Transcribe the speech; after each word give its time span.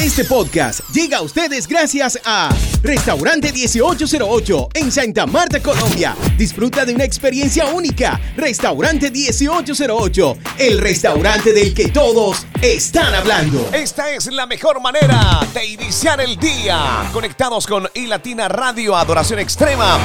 Este 0.00 0.24
podcast 0.24 0.88
llega 0.90 1.18
a 1.18 1.22
ustedes 1.22 1.66
gracias 1.66 2.20
a 2.24 2.50
Restaurante 2.84 3.52
1808 3.52 4.68
en 4.74 4.92
Santa 4.92 5.26
Marta, 5.26 5.60
Colombia. 5.60 6.14
Disfruta 6.36 6.84
de 6.84 6.94
una 6.94 7.02
experiencia 7.02 7.66
única. 7.66 8.20
Restaurante 8.36 9.10
1808, 9.10 10.38
el 10.58 10.78
restaurante 10.78 11.52
del 11.52 11.74
que 11.74 11.88
todos 11.88 12.46
están 12.62 13.12
hablando. 13.12 13.68
Esta 13.72 14.12
es 14.12 14.32
la 14.32 14.46
mejor 14.46 14.80
manera 14.80 15.40
de 15.52 15.66
iniciar 15.66 16.20
el 16.20 16.36
día. 16.36 17.10
Conectados 17.12 17.66
con 17.66 17.88
iLatina 17.92 18.46
Radio 18.46 18.94
Adoración 18.94 19.40
Extrema. 19.40 19.98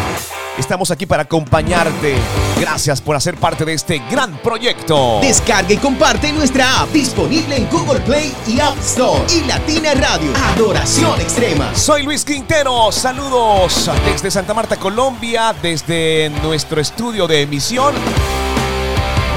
Estamos 0.58 0.92
aquí 0.92 1.08
para 1.08 1.24
acompañarte. 1.24 2.16
Gracias 2.60 3.02
por 3.02 3.16
hacer 3.16 3.38
parte 3.38 3.66
de 3.66 3.74
este 3.74 4.00
gran 4.12 4.38
proyecto. 4.38 5.20
Descarga 5.20 5.74
y 5.74 5.78
comparte 5.78 6.32
nuestra 6.32 6.82
app 6.82 6.90
disponible 6.92 7.58
en 7.58 7.68
Google 7.72 8.00
Play 8.02 8.32
y 8.48 8.60
App 8.60 8.78
Store. 8.78 9.24
Y 9.34 9.48
Latina 9.48 9.96
Radio, 9.96 10.32
Adoración 10.54 11.20
Extrema. 11.20 11.74
Soy 11.74 12.04
Luis 12.04 12.24
Quintero. 12.24 12.92
Saludos 12.92 13.90
desde 14.06 14.30
Santa 14.30 14.54
Marta, 14.54 14.78
Colombia, 14.78 15.56
desde 15.60 16.32
nuestro 16.44 16.80
estudio 16.80 17.26
de 17.26 17.42
emisión. 17.42 17.96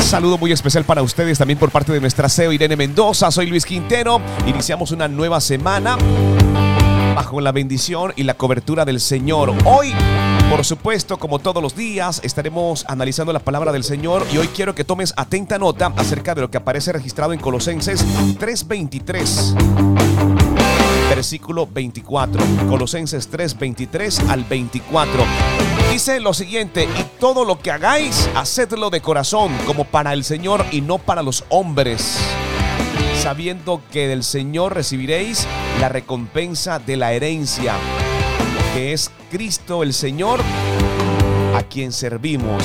Saludo 0.01 0.37
muy 0.37 0.52
especial 0.52 0.84
para 0.84 1.02
ustedes 1.02 1.38
también 1.38 1.59
por 1.59 1.70
parte 1.70 1.92
de 1.92 2.01
nuestra 2.01 2.28
CEO 2.28 2.52
Irene 2.52 2.76
Mendoza. 2.76 3.30
Soy 3.30 3.46
Luis 3.46 3.64
Quintero. 3.64 4.20
Iniciamos 4.46 4.90
una 4.92 5.09
nueva 5.09 5.40
semana 5.40 5.96
bajo 7.16 7.40
la 7.40 7.51
bendición 7.51 8.12
y 8.16 8.24
la 8.24 8.34
cobertura 8.34 8.84
del 8.84 9.01
Señor. 9.01 9.54
Hoy 9.64 9.95
por 10.50 10.64
supuesto, 10.64 11.18
como 11.18 11.38
todos 11.38 11.62
los 11.62 11.74
días, 11.74 12.20
estaremos 12.23 12.84
analizando 12.88 13.32
la 13.32 13.41
palabra 13.41 13.73
del 13.73 13.84
Señor 13.84 14.27
y 14.32 14.38
hoy 14.38 14.48
quiero 14.48 14.74
que 14.74 14.84
tomes 14.84 15.12
atenta 15.16 15.59
nota 15.59 15.92
acerca 15.96 16.34
de 16.34 16.42
lo 16.42 16.50
que 16.50 16.59
aparece 16.59 16.92
registrado 16.92 17.32
en 17.32 17.41
Colosenses 17.41 18.04
3:23. 18.38 19.54
Versículo 21.09 21.66
24. 21.66 22.42
Colosenses 22.68 23.30
3:23 23.30 24.29
al 24.29 24.45
24. 24.45 25.24
Dice 25.90 26.20
lo 26.20 26.35
siguiente, 26.35 26.85
y 26.85 27.18
todo 27.18 27.45
lo 27.45 27.59
que 27.59 27.70
hagáis, 27.70 28.29
hacedlo 28.35 28.90
de 28.90 29.01
corazón, 29.01 29.52
como 29.66 29.85
para 29.85 30.13
el 30.13 30.24
Señor 30.24 30.65
y 30.70 30.80
no 30.80 30.98
para 30.98 31.23
los 31.23 31.45
hombres 31.48 32.18
sabiendo 33.23 33.82
que 33.90 34.07
del 34.07 34.23
Señor 34.23 34.74
recibiréis 34.74 35.48
la 35.80 35.88
recompensa 35.88 36.79
de 36.79 36.96
la 36.96 37.13
herencia 37.13 37.74
que 38.74 38.92
es 38.92 39.10
Cristo 39.30 39.82
el 39.82 39.92
Señor, 39.92 40.40
a 41.54 41.62
quien 41.62 41.92
servimos. 41.92 42.62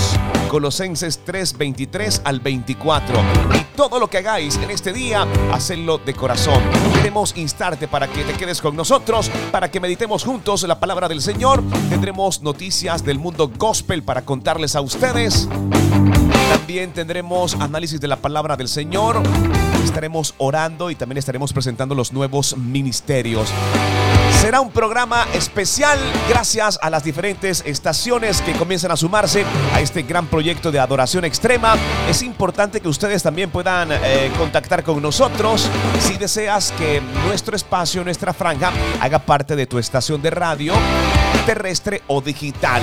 Colosenses 0.50 1.22
3, 1.24 1.58
23 1.58 2.22
al 2.26 2.42
24. 2.42 3.20
Y 3.56 3.76
todo 3.76 4.00
lo 4.00 4.10
que 4.10 4.18
hagáis 4.18 4.58
en 4.58 4.70
este 4.70 4.92
día, 4.92 5.26
hacedlo 5.54 5.98
de 5.98 6.14
corazón. 6.14 6.62
Queremos 6.94 7.38
instarte 7.38 7.88
para 7.88 8.08
que 8.08 8.24
te 8.26 8.34
quedes 8.34 8.62
con 8.62 8.76
nosotros, 8.76 9.32
para 9.52 9.72
que 9.72 9.80
meditemos 9.80 10.26
juntos 10.26 10.64
la 10.64 10.80
palabra 10.80 11.08
del 11.08 11.22
Señor. 11.22 11.64
Tendremos 11.90 12.42
noticias 12.42 13.06
del 13.06 13.18
mundo 13.18 13.50
gospel 13.58 14.04
para 14.04 14.24
contarles 14.24 14.76
a 14.76 14.82
ustedes. 14.82 15.48
También 16.52 16.92
tendremos 16.92 17.56
análisis 17.56 18.02
de 18.02 18.10
la 18.10 18.18
palabra 18.18 18.58
del 18.58 18.68
Señor. 18.68 19.24
Estaremos 19.86 20.36
orando 20.38 20.92
y 20.92 20.96
también 20.96 21.18
estaremos 21.18 21.54
presentando 21.54 21.96
los 21.96 22.12
nuevos 22.12 22.58
ministerios. 22.58 23.50
Será 24.42 24.60
un 24.60 24.72
programa 24.72 25.28
especial 25.36 26.00
gracias 26.28 26.80
a 26.82 26.90
las 26.90 27.04
diferentes 27.04 27.62
estaciones 27.64 28.42
que 28.42 28.54
comienzan 28.54 28.90
a 28.90 28.98
sumarse 28.98 29.46
a 29.72 29.82
este 29.82 30.02
gran 30.02 30.26
proyecto 30.26 30.72
de 30.72 30.80
adoración 30.80 31.26
extrema. 31.26 31.76
Es 32.10 32.24
importante 32.24 32.82
que 32.82 32.88
ustedes 32.88 33.22
también 33.22 33.52
puedan 33.52 33.92
eh, 33.92 34.32
contactar 34.40 34.84
con 34.84 35.00
nosotros 35.00 35.70
si 36.00 36.18
deseas 36.18 36.72
que 36.72 37.04
nuestro 37.28 37.56
espacio, 37.56 38.04
nuestra 38.04 38.34
franja, 38.34 38.72
haga 39.00 39.20
parte 39.20 39.56
de 39.56 39.68
tu 39.68 39.78
estación 39.78 40.24
de 40.24 40.32
radio 40.32 40.74
terrestre 41.42 42.02
o 42.08 42.22
digital. 42.22 42.82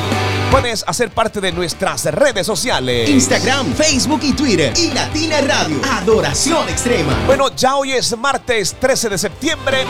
Puedes 0.50 0.84
hacer 0.86 1.10
parte 1.10 1.40
de 1.40 1.52
nuestras 1.52 2.04
redes 2.06 2.46
sociales. 2.46 3.08
Instagram, 3.08 3.74
Facebook 3.74 4.20
y 4.22 4.32
Twitter. 4.32 4.72
Y 4.76 4.92
Latina 4.92 5.40
Radio. 5.40 5.80
Adoración 5.92 6.68
extrema. 6.68 7.14
Bueno, 7.26 7.54
ya 7.54 7.76
hoy 7.76 7.92
es 7.92 8.16
martes 8.16 8.74
13 8.80 9.10
de 9.10 9.18
septiembre. 9.18 9.84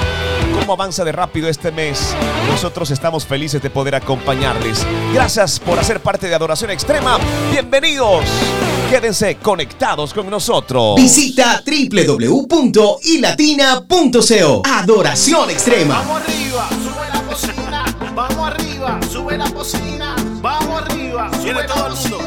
¿Cómo 0.59 0.73
avanza 0.73 1.05
de 1.05 1.13
rápido 1.13 1.49
este 1.49 1.71
mes? 1.71 2.15
Nosotros 2.49 2.91
estamos 2.91 3.25
felices 3.25 3.63
de 3.63 3.71
poder 3.71 3.95
acompañarles. 3.95 4.85
Gracias 5.13 5.61
por 5.61 5.79
hacer 5.79 6.01
parte 6.01 6.29
de 6.29 6.35
Adoración 6.35 6.71
Extrema. 6.71 7.19
Bienvenidos. 7.51 8.25
Quédense 8.91 9.37
conectados 9.37 10.13
con 10.15 10.29
nosotros. 10.31 10.95
Visita 10.97 11.63
www.ilatina.co. 11.65 14.63
Adoración 14.65 15.51
Extrema. 15.51 15.99
Vamos 15.99 16.23
arriba, 16.23 16.69
sube 16.71 17.09
la 17.13 17.23
cocina. 17.23 17.85
Vamos 18.15 18.49
arriba, 18.49 18.68
sube 19.29 19.37
la 19.39 19.51
cocina. 19.51 20.17
Vamos 20.41 20.83
arriba, 20.83 21.31
sube 21.43 21.65
todo 21.65 21.87
el 21.89 21.93
mundo. 21.95 22.19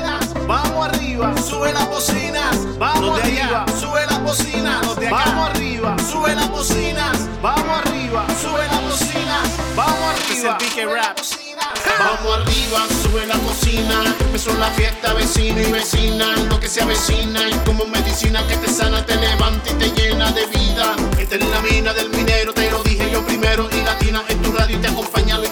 Vamos 0.47 0.87
arriba, 0.87 1.33
sube 1.41 1.73
la 1.73 1.89
cocina. 1.89 2.51
Vamos 2.77 3.19
arriba, 3.19 3.65
sube 3.79 4.05
la 4.05 4.17
acá. 4.17 5.09
Vamos 5.09 5.49
arriba, 5.49 5.95
sube 6.11 6.35
la 6.35 6.47
cocina. 6.51 7.11
Vamos 7.41 7.77
arriba, 7.79 8.25
sube 8.39 8.67
la 8.67 8.81
cocina. 8.81 9.41
Vamos 9.75 10.19
Este 10.29 10.47
arriba. 10.47 10.57
el 10.59 10.67
BK 10.67 10.73
sube 10.75 10.85
la 10.85 11.01
Rap. 11.01 11.17
cocina. 11.17 11.61
Vamos 11.99 12.37
arriba, 12.37 12.87
sube 13.01 13.25
la 13.25 13.37
cocina. 13.39 14.15
Empezó 14.19 14.53
la 14.59 14.67
fiesta, 14.67 15.13
vecino 15.13 15.59
y 15.59 15.71
vecina. 15.71 16.25
Lo 16.49 16.59
que 16.59 16.69
se 16.69 16.83
avecina 16.83 17.49
y 17.49 17.53
como 17.65 17.85
medicina 17.85 18.45
que 18.47 18.57
te 18.57 18.67
sana, 18.67 19.03
te 19.03 19.15
levanta 19.15 19.71
y 19.71 19.73
te 19.73 19.89
llena 19.89 20.31
de 20.33 20.45
vida. 20.45 20.95
Esta 21.17 21.35
es 21.35 21.49
la 21.49 21.61
mina 21.61 21.93
del 21.95 22.09
minero, 22.11 22.53
te 22.53 22.69
lo 22.69 22.83
dije 22.83 23.09
yo 23.11 23.25
primero. 23.25 23.67
Y 23.71 23.81
latina 23.81 24.21
en 24.29 24.39
tu 24.43 24.51
radio 24.51 24.77
y 24.77 24.79
te 24.81 24.87
acompaña 24.87 25.39
Luis 25.39 25.51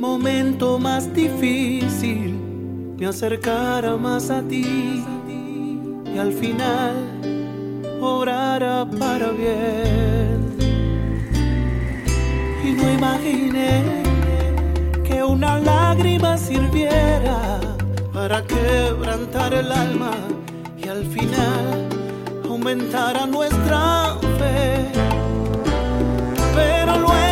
Momento 0.00 0.78
más 0.78 1.12
difícil 1.12 2.34
me 2.98 3.06
acercara 3.06 3.96
más 3.98 4.30
a 4.30 4.42
ti 4.42 5.04
y 6.06 6.18
al 6.18 6.32
final 6.32 6.94
obrara 8.00 8.86
para 8.98 9.30
bien. 9.30 10.56
Y 12.64 12.72
no 12.72 12.92
imaginé 12.92 14.02
que 15.04 15.22
una 15.22 15.58
lágrima 15.58 16.38
sirviera 16.38 17.60
para 18.12 18.42
quebrantar 18.46 19.52
el 19.52 19.70
alma 19.70 20.12
y 20.78 20.88
al 20.88 21.04
final 21.04 21.88
aumentara 22.48 23.26
nuestra 23.26 24.16
fe. 24.38 24.92
Pero 26.54 26.98
luego 26.98 27.29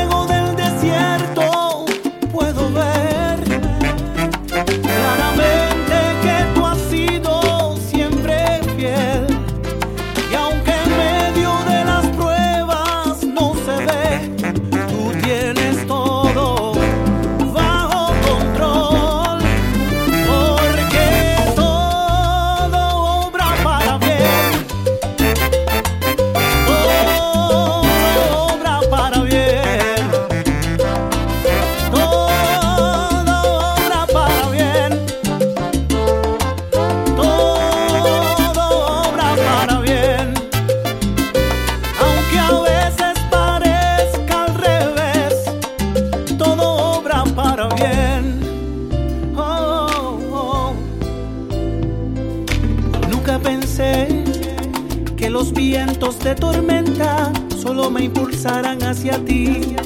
solo 57.60 57.90
me 57.90 58.04
impulsarán 58.04 58.82
hacia 58.82 59.18
ti 59.24 59.76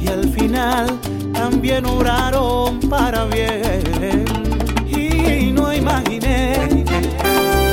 y 0.00 0.08
al 0.08 0.28
final 0.30 0.86
también 1.32 1.86
oraron 1.86 2.80
para 2.90 3.24
bien. 3.24 4.24
Y 4.86 5.50
no 5.52 5.72
imaginé 5.72 6.84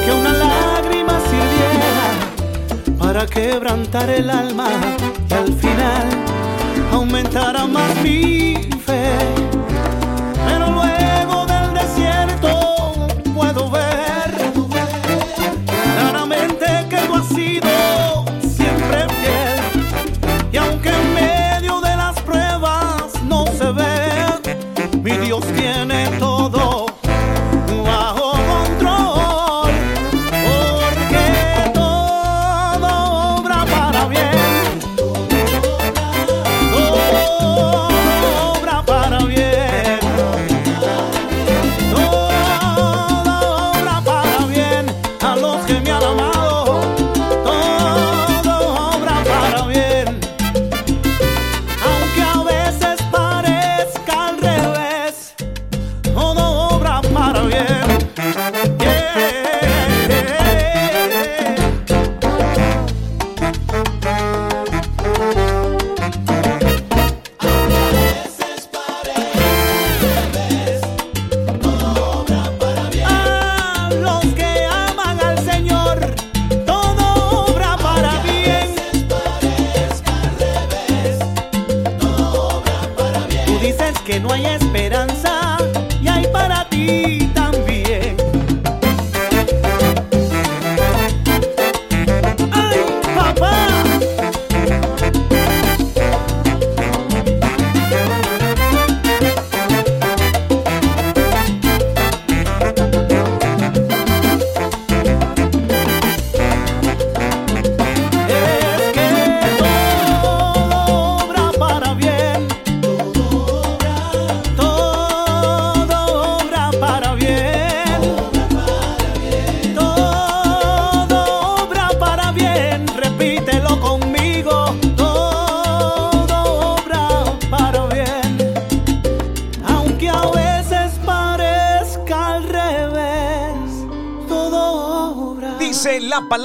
que 0.03 0.11
una 0.11 0.33
lágrima 0.33 1.19
sirviera 1.29 2.97
para 2.97 3.25
quebrantar 3.25 4.09
el 4.09 4.29
alma 4.29 4.69
y 5.29 5.33
al 5.33 5.53
final 5.53 6.07
aumentara 6.91 7.67
más 7.67 7.95
mi 8.01 8.55
fe. 8.85 9.58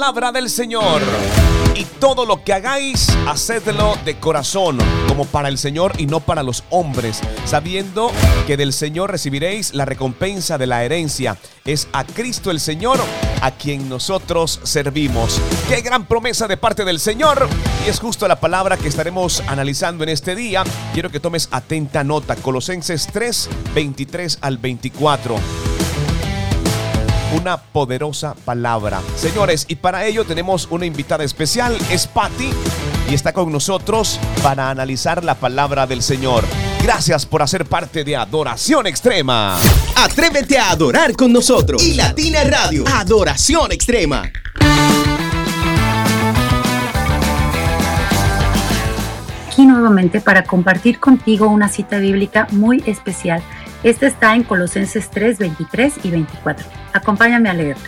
Palabra 0.05 0.31
del 0.31 0.51
Señor. 0.51 1.01
Y 1.73 1.83
todo 1.99 2.27
lo 2.27 2.43
que 2.43 2.53
hagáis, 2.53 3.09
hacedlo 3.27 3.97
de 4.05 4.19
corazón, 4.19 4.77
como 5.07 5.25
para 5.25 5.47
el 5.47 5.57
Señor 5.57 5.93
y 5.97 6.05
no 6.05 6.19
para 6.19 6.43
los 6.43 6.63
hombres, 6.69 7.21
sabiendo 7.43 8.11
que 8.45 8.55
del 8.55 8.71
Señor 8.71 9.09
recibiréis 9.09 9.73
la 9.73 9.83
recompensa 9.83 10.59
de 10.59 10.67
la 10.67 10.83
herencia. 10.83 11.37
Es 11.65 11.87
a 11.91 12.03
Cristo 12.03 12.51
el 12.51 12.59
Señor 12.59 12.99
a 13.41 13.49
quien 13.49 13.89
nosotros 13.89 14.59
servimos. 14.61 15.41
Qué 15.67 15.81
gran 15.81 16.05
promesa 16.05 16.47
de 16.47 16.57
parte 16.57 16.85
del 16.85 16.99
Señor. 16.99 17.47
Y 17.83 17.89
es 17.89 17.99
justo 17.99 18.27
la 18.27 18.39
palabra 18.39 18.77
que 18.77 18.89
estaremos 18.89 19.41
analizando 19.47 20.03
en 20.03 20.09
este 20.09 20.35
día. 20.35 20.63
Quiero 20.93 21.09
que 21.09 21.19
tomes 21.19 21.49
atenta 21.49 22.03
nota. 22.03 22.35
Colosenses 22.35 23.07
3, 23.11 23.49
23 23.73 24.37
al 24.41 24.59
24 24.59 25.64
una 27.33 27.57
poderosa 27.57 28.35
palabra. 28.45 29.01
Señores, 29.15 29.65
y 29.67 29.75
para 29.75 30.05
ello 30.05 30.25
tenemos 30.25 30.67
una 30.69 30.85
invitada 30.85 31.23
especial, 31.23 31.77
es 31.89 32.07
Patti, 32.07 32.49
y 33.09 33.13
está 33.13 33.33
con 33.33 33.51
nosotros 33.51 34.19
para 34.43 34.69
analizar 34.69 35.23
la 35.23 35.35
palabra 35.35 35.87
del 35.87 36.01
Señor. 36.01 36.43
Gracias 36.83 37.25
por 37.25 37.41
hacer 37.41 37.65
parte 37.65 38.03
de 38.03 38.15
Adoración 38.15 38.87
Extrema. 38.87 39.57
Atrévete 39.95 40.57
a 40.57 40.71
adorar 40.71 41.15
con 41.15 41.33
nosotros. 41.33 41.81
Y 41.83 41.95
Latina 41.95 42.43
Radio, 42.43 42.83
Adoración 42.87 43.71
Extrema. 43.71 44.23
aquí 49.55 49.65
nuevamente 49.65 50.19
para 50.19 50.43
compartir 50.43 50.99
contigo 50.99 51.47
una 51.47 51.69
cita 51.69 51.97
bíblica 51.97 52.45
muy 52.51 52.83
especial. 52.85 53.41
Esta 53.85 54.07
está 54.07 54.33
en 54.33 54.41
Colosenses 54.41 55.11
3, 55.11 55.37
23 55.37 56.05
y 56.05 56.09
24. 56.09 56.65
Acompáñame 56.91 57.51
a 57.51 57.53
leerlo. 57.53 57.83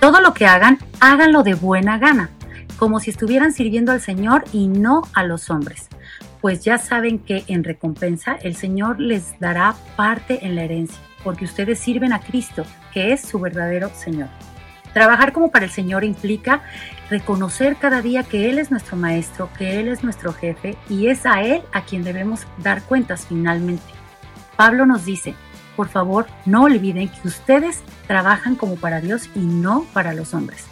Todo 0.00 0.22
lo 0.22 0.32
que 0.32 0.46
hagan, 0.46 0.78
háganlo 1.00 1.42
de 1.42 1.52
buena 1.52 1.98
gana, 1.98 2.30
como 2.78 2.98
si 2.98 3.10
estuvieran 3.10 3.52
sirviendo 3.52 3.92
al 3.92 4.00
Señor 4.00 4.44
y 4.54 4.68
no 4.68 5.02
a 5.12 5.24
los 5.24 5.50
hombres, 5.50 5.88
pues 6.40 6.64
ya 6.64 6.78
saben 6.78 7.18
que 7.18 7.44
en 7.48 7.62
recompensa 7.62 8.38
el 8.42 8.56
Señor 8.56 9.00
les 9.00 9.38
dará 9.38 9.74
parte 9.96 10.46
en 10.46 10.54
la 10.54 10.62
herencia, 10.62 10.98
porque 11.22 11.44
ustedes 11.44 11.78
sirven 11.78 12.14
a 12.14 12.20
Cristo, 12.20 12.64
que 12.94 13.12
es 13.12 13.20
su 13.20 13.38
verdadero 13.38 13.90
Señor. 13.90 14.28
Trabajar 14.94 15.34
como 15.34 15.50
para 15.50 15.66
el 15.66 15.70
Señor 15.70 16.04
implica 16.04 16.62
reconocer 17.10 17.76
cada 17.76 18.00
día 18.00 18.22
que 18.22 18.48
Él 18.48 18.58
es 18.58 18.70
nuestro 18.70 18.96
Maestro, 18.96 19.50
que 19.58 19.78
Él 19.78 19.88
es 19.88 20.02
nuestro 20.02 20.32
jefe 20.32 20.78
y 20.88 21.08
es 21.08 21.26
a 21.26 21.42
Él 21.42 21.60
a 21.74 21.82
quien 21.82 22.02
debemos 22.02 22.46
dar 22.62 22.82
cuentas 22.82 23.26
finalmente. 23.28 23.97
Pablo 24.58 24.86
nos 24.86 25.04
dice, 25.04 25.36
por 25.76 25.86
favor, 25.86 26.26
no 26.44 26.64
olviden 26.64 27.08
que 27.08 27.28
ustedes 27.28 27.78
trabajan 28.08 28.56
como 28.56 28.74
para 28.74 29.00
Dios 29.00 29.30
y 29.36 29.38
no 29.38 29.86
para 29.92 30.14
los 30.14 30.34
hombres. 30.34 30.64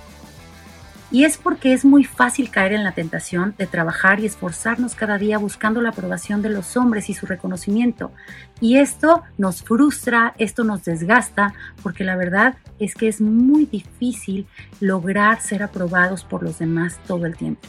Y 1.13 1.23
es 1.23 1.37
porque 1.37 1.73
es 1.73 1.85
muy 1.85 2.03
fácil 2.03 2.51
caer 2.51 2.73
en 2.73 2.83
la 2.83 2.95
tentación 2.95 3.55
de 3.57 3.69
trabajar 3.69 4.19
y 4.19 4.27
esforzarnos 4.27 4.97
cada 4.97 5.19
día 5.19 5.39
buscando 5.39 5.81
la 5.81 5.91
aprobación 5.91 6.43
de 6.43 6.51
los 6.51 6.77
hombres 6.77 7.09
y 7.11 7.15
su 7.15 7.27
reconocimiento. 7.27 8.11
Y 8.61 8.79
esto 8.79 9.23
nos 9.39 9.63
frustra, 9.63 10.35
esto 10.37 10.65
nos 10.65 10.85
desgasta, 10.85 11.55
porque 11.85 12.03
la 12.03 12.17
verdad 12.17 12.57
es 12.81 12.97
que 12.97 13.07
es 13.07 13.21
muy 13.21 13.67
difícil 13.67 14.49
lograr 14.81 15.41
ser 15.41 15.63
aprobados 15.63 16.25
por 16.25 16.43
los 16.43 16.59
demás 16.59 16.99
todo 17.07 17.25
el 17.25 17.37
tiempo. 17.37 17.69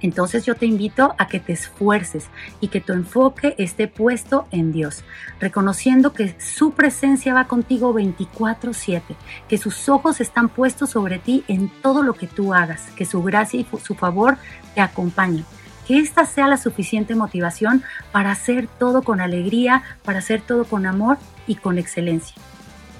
Entonces 0.00 0.44
yo 0.46 0.54
te 0.54 0.66
invito 0.66 1.14
a 1.18 1.26
que 1.26 1.40
te 1.40 1.52
esfuerces 1.52 2.26
y 2.60 2.68
que 2.68 2.80
tu 2.80 2.92
enfoque 2.92 3.54
esté 3.58 3.88
puesto 3.88 4.46
en 4.50 4.72
Dios, 4.72 5.04
reconociendo 5.40 6.12
que 6.12 6.36
su 6.40 6.72
presencia 6.72 7.34
va 7.34 7.48
contigo 7.48 7.92
24/7, 7.92 9.16
que 9.48 9.58
sus 9.58 9.88
ojos 9.88 10.20
están 10.20 10.48
puestos 10.48 10.90
sobre 10.90 11.18
ti 11.18 11.44
en 11.48 11.68
todo 11.82 12.02
lo 12.02 12.14
que 12.14 12.26
tú 12.26 12.54
hagas, 12.54 12.82
que 12.96 13.04
su 13.04 13.22
gracia 13.22 13.60
y 13.60 13.66
su 13.82 13.94
favor 13.94 14.38
te 14.74 14.80
acompañen. 14.80 15.44
Que 15.86 15.98
esta 15.98 16.26
sea 16.26 16.48
la 16.48 16.58
suficiente 16.58 17.14
motivación 17.14 17.82
para 18.12 18.30
hacer 18.30 18.68
todo 18.78 19.02
con 19.02 19.20
alegría, 19.20 19.82
para 20.04 20.18
hacer 20.18 20.42
todo 20.42 20.64
con 20.64 20.84
amor 20.86 21.16
y 21.46 21.54
con 21.54 21.78
excelencia. 21.78 22.36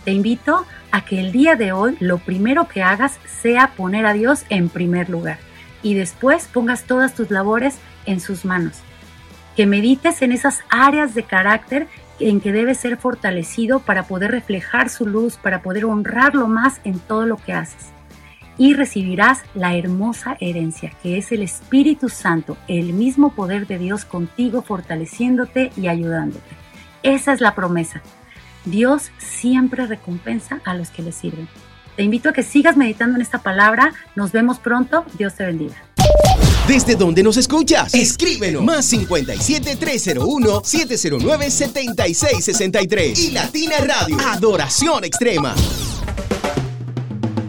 Te 0.04 0.12
invito 0.12 0.64
a 0.90 1.04
que 1.04 1.20
el 1.20 1.30
día 1.30 1.54
de 1.54 1.72
hoy 1.72 1.98
lo 2.00 2.16
primero 2.16 2.66
que 2.66 2.82
hagas 2.82 3.18
sea 3.42 3.72
poner 3.76 4.06
a 4.06 4.14
Dios 4.14 4.44
en 4.48 4.70
primer 4.70 5.10
lugar 5.10 5.47
y 5.82 5.94
después 5.94 6.47
pongas 6.47 6.85
todas 6.85 7.14
tus 7.14 7.30
labores 7.30 7.76
en 8.06 8.20
sus 8.20 8.44
manos. 8.44 8.78
Que 9.56 9.66
medites 9.66 10.23
en 10.23 10.32
esas 10.32 10.61
áreas 10.70 11.14
de 11.14 11.25
carácter 11.25 11.88
en 12.20 12.40
que 12.40 12.52
debes 12.52 12.78
ser 12.78 12.97
fortalecido 12.97 13.80
para 13.80 14.04
poder 14.04 14.30
reflejar 14.30 14.90
su 14.90 15.06
luz, 15.06 15.37
para 15.37 15.62
poder 15.62 15.85
honrarlo 15.85 16.49
más 16.49 16.80
en 16.85 16.99
todo 16.99 17.26
lo 17.26 17.37
que 17.37 17.52
haces. 17.52 17.90
Y 18.56 18.75
recibirás 18.75 19.42
la 19.54 19.76
hermosa 19.76 20.37
herencia, 20.40 20.92
que 21.02 21.16
es 21.16 21.30
el 21.30 21.42
Espíritu 21.42 22.08
Santo, 22.08 22.56
el 22.66 22.92
mismo 22.92 23.32
poder 23.32 23.68
de 23.68 23.78
Dios 23.78 24.04
contigo, 24.04 24.62
fortaleciéndote 24.62 25.70
y 25.76 25.87
ayudándote. 25.87 26.50
Esa 27.04 27.32
es 27.32 27.40
la 27.40 27.54
promesa. 27.54 28.02
Dios 28.64 29.12
siempre 29.18 29.87
recompensa 29.87 30.61
a 30.64 30.75
los 30.75 30.90
que 30.90 31.02
le 31.02 31.12
sirven. 31.12 31.49
Te 31.98 32.04
invito 32.04 32.28
a 32.28 32.32
que 32.32 32.44
sigas 32.44 32.76
meditando 32.76 33.16
en 33.16 33.22
esta 33.22 33.42
palabra. 33.42 33.92
Nos 34.14 34.30
vemos 34.30 34.60
pronto. 34.60 35.04
Dios 35.18 35.34
te 35.34 35.44
bendiga. 35.44 35.74
¿Desde 36.68 36.94
dónde 36.94 37.24
nos 37.24 37.36
escuchas? 37.36 37.92
Escríbenos. 37.92 38.62
Más 38.62 38.84
57 38.84 39.74
301 39.74 40.62
709 40.64 41.50
7663. 41.50 43.18
Y 43.18 43.30
Latina 43.32 43.78
Radio. 43.78 44.16
Adoración 44.28 45.04
extrema. 45.06 45.56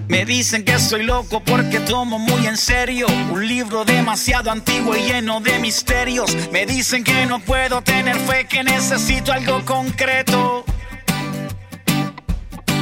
Me 0.08 0.26
dicen 0.26 0.66
que 0.66 0.80
soy 0.80 1.04
loco 1.04 1.44
porque 1.46 1.80
tomo 1.82 2.18
muy 2.18 2.48
en 2.48 2.58
serio 2.58 3.06
un 3.32 3.48
libro 3.48 3.86
demasiado 3.86 4.50
antiguo 4.50 4.96
y 4.96 5.04
lleno 5.04 5.42
de 5.42 5.60
misterios. 5.60 6.36
Me 6.52 6.66
dicen 6.66 7.04
que 7.04 7.28
no 7.28 7.40
puedo 7.40 7.84
tener 7.84 8.16
fe, 8.16 8.48
que 8.48 8.64
necesito 8.64 9.32
algo 9.32 9.64
concreto. 9.64 10.66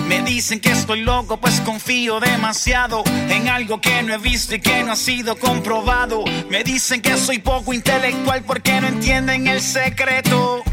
Me 0.08 0.22
dicen 0.22 0.60
que 0.62 0.72
estoy 0.72 1.02
loco, 1.02 1.38
pues 1.38 1.60
confío 1.62 2.20
demasiado 2.20 3.04
en 3.30 3.50
algo 3.50 3.82
que 3.82 4.02
no 4.04 4.14
he 4.14 4.18
visto 4.18 4.56
y 4.56 4.62
que 4.62 4.84
no 4.84 4.94
ha 4.94 4.96
sido 4.96 5.36
comprobado. 5.38 6.24
Me 6.50 6.64
dicen 6.64 7.02
que 7.02 7.18
soy 7.18 7.40
poco 7.40 7.74
intelectual 7.74 8.44
porque 8.44 8.80
no 8.80 8.88
entienden 8.88 9.48
el 9.48 9.62
secreto. 9.62 10.64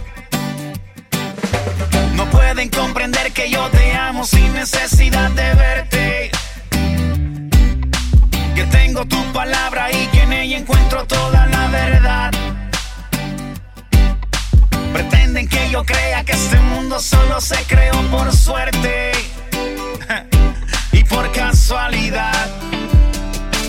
No 2.15 2.31
pueden 2.31 2.69
comprender 2.69 3.33
que 3.33 3.51
yo 3.51 3.69
te 3.71 3.95
amo 3.95 4.25
sin 4.25 4.53
necesidad 4.53 5.31
de 5.33 5.55
verte. 5.55 6.31
Que 8.55 8.65
tengo 8.71 9.05
tu 9.05 9.21
palabra 9.33 9.91
y 9.91 10.07
que 10.09 10.23
en 10.23 10.33
ella 10.33 10.59
encuentro 10.59 11.05
toda 11.07 11.47
la 11.47 11.69
verdad. 11.69 12.31
Pretenden 14.95 15.49
que 15.49 15.71
yo 15.71 15.85
crea 15.85 16.23
que 16.23 16.35
este 16.35 16.57
mundo 16.57 17.01
solo 17.01 17.41
se 17.41 17.57
creó 17.65 18.01
por 18.13 18.33
suerte 18.33 19.11
y 20.93 21.03
por 21.03 21.33
casualidad. 21.33 22.49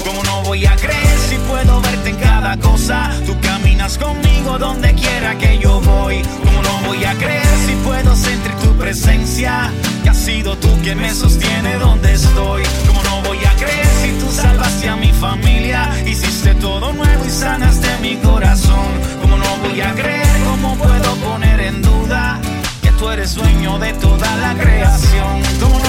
¿Cómo 0.05 0.21
no 0.23 0.43
voy 0.43 0.63
a 0.67 0.75
creer 0.75 1.17
si 1.27 1.35
puedo 1.49 1.81
verte 1.81 2.11
en 2.11 2.15
cada 2.17 2.55
cosa? 2.57 3.09
Tú 3.25 3.35
caminas 3.41 3.97
conmigo 3.97 4.59
donde 4.59 4.93
quiera 4.93 5.35
que 5.39 5.57
yo 5.57 5.81
voy. 5.81 6.21
¿Cómo 6.43 6.61
no 6.61 6.87
voy 6.87 7.03
a 7.03 7.15
creer 7.15 7.47
si 7.65 7.73
puedo 7.83 8.15
sentir 8.15 8.51
tu 8.63 8.77
presencia? 8.77 9.71
Que 10.03 10.09
has 10.09 10.17
sido 10.17 10.55
tú 10.57 10.69
quien 10.83 10.99
me 10.99 11.11
sostiene 11.11 11.79
donde 11.79 12.13
estoy. 12.13 12.61
¿Cómo 12.85 13.01
no 13.01 13.21
voy 13.23 13.39
a 13.45 13.55
creer 13.55 13.87
si 14.03 14.11
tú 14.23 14.31
salvaste 14.31 14.89
a 14.89 14.95
mi 14.95 15.11
familia? 15.11 15.89
Hiciste 16.05 16.53
todo 16.53 16.93
nuevo 16.93 17.25
y 17.25 17.29
sanaste 17.31 17.87
mi 17.99 18.15
corazón. 18.17 18.85
¿Cómo 19.23 19.37
no 19.37 19.57
voy 19.63 19.81
a 19.81 19.91
creer? 19.95 20.27
¿Cómo 20.45 20.75
puedo 20.75 21.15
poner 21.15 21.59
en 21.61 21.81
duda? 21.81 22.39
que 22.83 22.91
tú 22.91 23.09
eres 23.09 23.33
dueño 23.33 23.79
de 23.79 23.91
toda 23.93 24.35
la 24.35 24.53
creación. 24.53 25.41
¿Cómo 25.59 25.79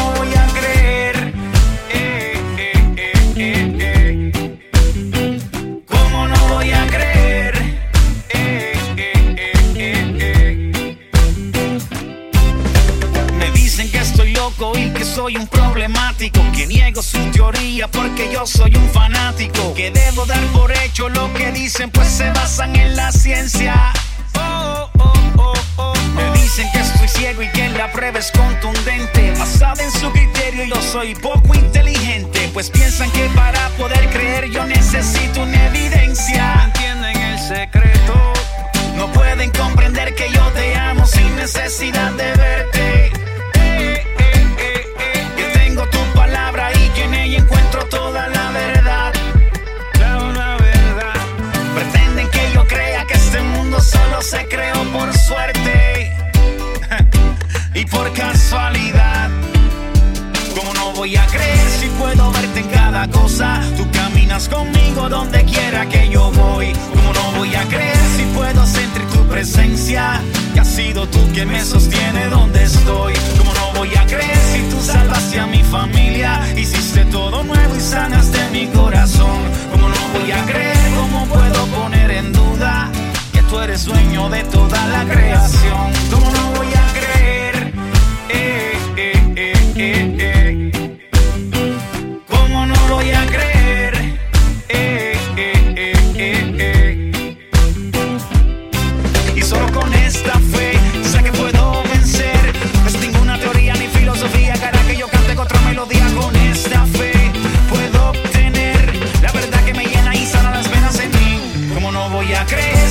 soy 15.16 15.37
un 15.38 15.46
problemático, 15.46 16.42
que 16.54 16.66
niego 16.66 17.00
su 17.00 17.18
teoría 17.30 17.88
porque 17.88 18.30
yo 18.30 18.46
soy 18.46 18.76
un 18.76 18.87
fanático, 18.90 19.73
que 19.73 19.90
debo 19.90 20.26
dar 20.26 20.44
por 20.49 20.70
hecho 20.70 21.08
lo 21.08 21.32
que 21.32 21.52
dicen 21.52 21.90
pues 21.90 22.06
se 22.08 22.30
basan 22.32 22.76
en 22.76 22.94
la 22.94 23.11
ciencia. 23.11 23.94
Oh, 24.35 24.90
oh, 24.99 25.12
oh, 25.38 25.52
oh, 25.76 25.94
Me 26.14 26.38
dicen 26.38 26.68
que 26.70 26.80
estoy 26.80 27.08
ciego 27.08 27.42
y 27.42 27.49
que 27.49 27.70
la 27.70 27.90
prueba 27.92 28.18
es 28.18 28.30
contundente. 28.30 29.32
Basada 29.38 29.82
en 29.82 29.90
su 29.90 30.12
criterio, 30.12 30.66
yo 30.66 30.82
soy 30.82 31.14
poco 31.14 31.54
inteligente. 31.54 32.50
Pues 32.52 32.68
piensan 32.68 33.11
que 33.12 33.26
para 33.35 33.70
poder 33.78 34.11
creer 34.11 34.50
yo 34.50 34.66
necesito 34.66 35.44
una 35.44 35.66
evidencia. 35.68 36.62
¿Entienden 36.62 37.16
el 37.16 37.38
secreto? 37.38 38.35
No 38.96 39.11
pueden 39.12 39.50
comprender 39.52 40.14
que 40.14 40.30
yo 40.30 40.42
te 40.52 40.76
amo 40.76 41.06
sin 41.06 41.37
necesidad 41.37 42.12
de 42.12 42.32
verte. 42.35 43.35
Tu 45.90 45.98
palabra 46.14 46.72
y 46.72 46.88
que 46.90 47.04
en 47.04 47.14
ella 47.14 47.38
encuentro 47.38 47.84
toda 47.86 48.28
la 48.28 48.50
verdad. 48.50 49.12
La 49.98 50.56
verdad. 50.56 51.14
Pretenden 51.74 52.28
que 52.30 52.52
yo 52.52 52.66
crea 52.66 53.06
que 53.06 53.14
este 53.14 53.40
mundo 53.40 53.80
solo 53.80 54.22
se 54.22 54.46
creó 54.48 54.82
por 54.92 55.16
suerte 55.16 56.12
y 57.74 57.84
por 57.86 58.12
casualidad. 58.12 59.30
¿Cómo 60.56 60.74
no 60.74 60.92
voy 60.92 61.16
a 61.16 61.26
creer 61.26 61.35
cada 62.96 63.08
cosa? 63.08 63.60
Tú 63.76 63.86
caminas 63.92 64.48
conmigo 64.48 65.08
donde 65.10 65.44
quiera 65.44 65.86
que 65.86 66.08
yo 66.08 66.30
voy. 66.30 66.72
¿Cómo 66.94 67.12
no 67.12 67.38
voy 67.38 67.54
a 67.54 67.62
creer 67.68 67.98
si 68.16 68.22
puedo 68.34 68.66
sentir 68.66 69.02
tu 69.12 69.22
presencia? 69.26 70.20
Que 70.54 70.60
has 70.60 70.68
sido 70.68 71.06
tú 71.06 71.18
quien 71.34 71.48
me 71.48 71.62
sostiene 71.62 72.28
donde 72.28 72.62
estoy. 72.62 73.12
¿Cómo 73.36 73.52
no 73.52 73.78
voy 73.78 73.94
a 73.94 74.06
creer 74.06 74.38
si 74.52 74.60
tú 74.70 74.80
salvaste 74.80 75.38
a 75.40 75.46
mi 75.46 75.62
familia? 75.62 76.40
Hiciste 76.56 77.04
todo 77.06 77.44
nuevo 77.44 77.76
y 77.76 77.80
sanaste 77.80 78.38
mi 78.50 78.66
corazón. 78.68 79.40
¿Cómo 79.72 79.88
no 79.90 80.02
voy 80.14 80.32
a 80.32 80.42
creer? 80.46 80.90
¿Cómo 80.96 81.26
puedo 81.26 81.66
poner 81.66 82.10
en 82.10 82.32
duda? 82.32 82.90
que 83.32 83.42
tú 83.42 83.60
eres 83.60 83.84
dueño 83.84 84.30
de 84.30 84.42
toda 84.44 84.86
la 84.86 85.04
creación. 85.04 85.92
¿Cómo 86.10 86.30
no 86.30 86.50
voy 86.56 86.65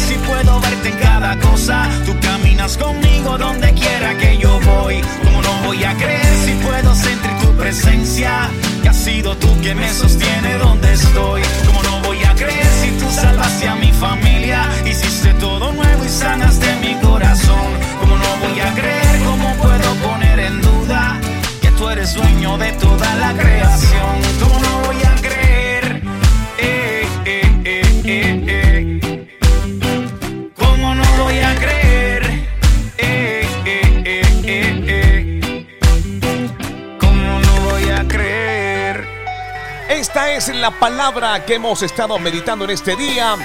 si 0.07 0.15
puedo 0.27 0.59
verte 0.59 0.89
en 0.89 0.97
cada 0.97 1.39
cosa? 1.39 1.89
Tú 2.05 2.15
caminas 2.21 2.77
conmigo 2.77 3.37
donde 3.37 3.73
quiera 3.73 4.17
que 4.17 4.37
yo 4.37 4.59
voy. 4.61 5.01
¿Cómo 5.23 5.41
no 5.41 5.53
voy 5.65 5.83
a 5.83 5.93
creer 5.95 6.35
si 6.45 6.51
puedo 6.65 6.95
sentir 6.95 7.31
tu 7.41 7.55
presencia? 7.55 8.49
Que 8.81 8.89
has 8.89 8.97
sido 8.97 9.35
tú 9.37 9.47
quien 9.61 9.77
me 9.77 9.91
sostiene 9.93 10.57
donde 10.57 10.93
estoy. 10.93 11.41
¿Cómo 11.67 11.83
no 11.83 11.99
voy 12.07 12.23
a 12.23 12.33
creer 12.35 12.67
si 12.81 12.89
tú 12.99 13.05
salvaste 13.09 13.67
a 13.67 13.75
mi 13.75 13.91
familia? 13.91 14.67
Hiciste 14.85 15.33
todo 15.35 15.71
nuevo 15.71 16.05
y 16.05 16.09
sanaste 16.09 16.67
mi 16.81 16.95
corazón. 16.95 17.67
¿Cómo 17.99 18.17
no 18.17 18.47
voy 18.47 18.59
a 18.59 18.73
creer? 18.73 19.19
¿Cómo 19.25 19.55
puedo 19.55 19.93
poner 20.07 20.39
en 20.39 20.61
duda 20.61 21.19
que 21.61 21.71
tú 21.71 21.89
eres 21.89 22.13
dueño 22.13 22.57
de 22.57 22.71
toda 22.73 23.15
la 23.15 23.33
creación? 23.33 24.54
La 40.61 40.71
palabra 40.79 41.45
que 41.45 41.55
hemos 41.55 41.81
estado 41.81 42.17
meditando 42.19 42.65
en 42.65 42.71
este 42.71 42.95
día. 42.95 43.35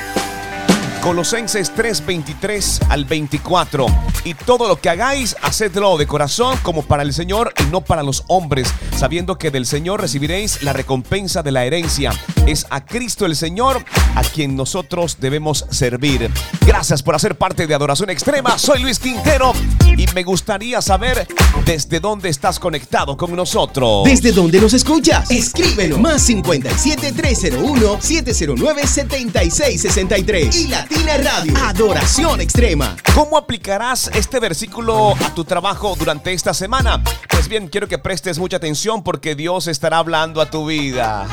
Colosenses 1.03 1.73
3:23 1.75 2.81
al 2.91 3.07
24. 3.07 3.87
Y 4.25 4.35
todo 4.35 4.69
lo 4.69 4.79
que 4.79 4.91
hagáis, 4.91 5.35
hacedlo 5.43 5.97
de 5.97 6.07
corazón 6.07 6.59
como 6.63 6.83
para 6.83 7.03
el 7.03 7.15
Señor 7.15 7.55
y 7.59 7.71
no 7.71 7.81
para 7.81 8.03
los 8.03 8.25
hombres, 8.27 8.69
sabiendo 8.97 9.39
que 9.39 9.51
del 9.51 9.65
Señor 9.65 10.03
recibiréis 10.03 10.63
la 10.63 10.75
recompensa 10.75 11.43
de 11.43 11.53
la 11.53 11.65
herencia. 11.65 12.13
Es 12.47 12.67
a 12.69 12.85
Cristo 12.85 13.25
el 13.25 13.35
Señor 13.35 13.83
a 14.15 14.23
quien 14.23 14.57
nosotros 14.57 15.17
debemos 15.21 15.65
servir. 15.71 16.31
Gracias 16.67 17.03
por 17.03 17.15
hacer 17.15 17.37
parte 17.37 17.67
de 17.67 17.75
Adoración 17.75 18.11
Extrema. 18.11 18.59
Soy 18.59 18.83
Luis 18.83 18.99
Quintero 18.99 19.53
y 19.97 20.07
me 20.15 20.23
gustaría 20.23 20.83
saber 20.83 21.27
desde 21.65 21.99
dónde 22.01 22.29
estás 22.29 22.59
conectado 22.59 23.17
con 23.17 23.35
nosotros. 23.35 24.05
¿Desde 24.05 24.33
dónde 24.33 24.61
nos 24.61 24.75
escuchas? 24.75 25.31
Escríbenos. 25.31 25.99
Más 25.99 26.21
57 26.23 27.13
301 27.13 28.01
709 28.01 28.87
7663. 28.87 30.57
Y 30.57 30.69
Latina 30.69 30.90
Latina 30.91 31.17
Radio. 31.19 31.55
Adoración 31.65 32.41
extrema. 32.41 32.97
¿Cómo 33.15 33.39
aplicarás 33.39 34.11
este 34.13 34.41
versículo 34.41 35.15
a 35.15 35.35
tu 35.35 35.45
trabajo 35.45 35.95
durante 35.97 36.33
esta 36.33 36.53
semana? 36.53 37.01
Pues 37.29 37.49
bien, 37.49 37.69
quiero 37.69 37.87
que 37.87 37.99
prestes 37.99 38.39
mucha 38.41 38.57
atención 38.57 39.05
porque 39.05 39.37
Dios 39.37 39.69
estará 39.69 39.99
hablando 39.99 40.41
a 40.41 40.51
tu 40.51 40.67
vida. 40.67 41.27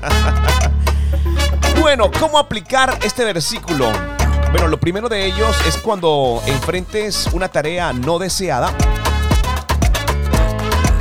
bueno, 1.80 2.08
¿cómo 2.20 2.38
aplicar 2.38 2.96
este 3.02 3.24
versículo? 3.24 3.90
Bueno, 4.52 4.68
lo 4.68 4.78
primero 4.78 5.08
de 5.08 5.26
ellos 5.26 5.56
es 5.66 5.76
cuando 5.76 6.40
enfrentes 6.46 7.28
una 7.32 7.48
tarea 7.48 7.92
no 7.92 8.20
deseada. 8.20 8.72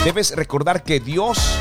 Debes 0.03 0.35
recordar 0.35 0.83
que 0.83 0.99
Dios 0.99 1.59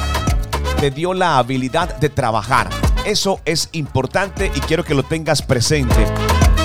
te 0.80 0.90
dio 0.90 1.12
la 1.12 1.36
habilidad 1.36 1.94
de 1.96 2.08
trabajar. 2.08 2.70
Eso 3.04 3.40
es 3.44 3.68
importante 3.72 4.52
y 4.54 4.60
quiero 4.60 4.84
que 4.84 4.94
lo 4.94 5.02
tengas 5.02 5.42
presente. 5.42 6.06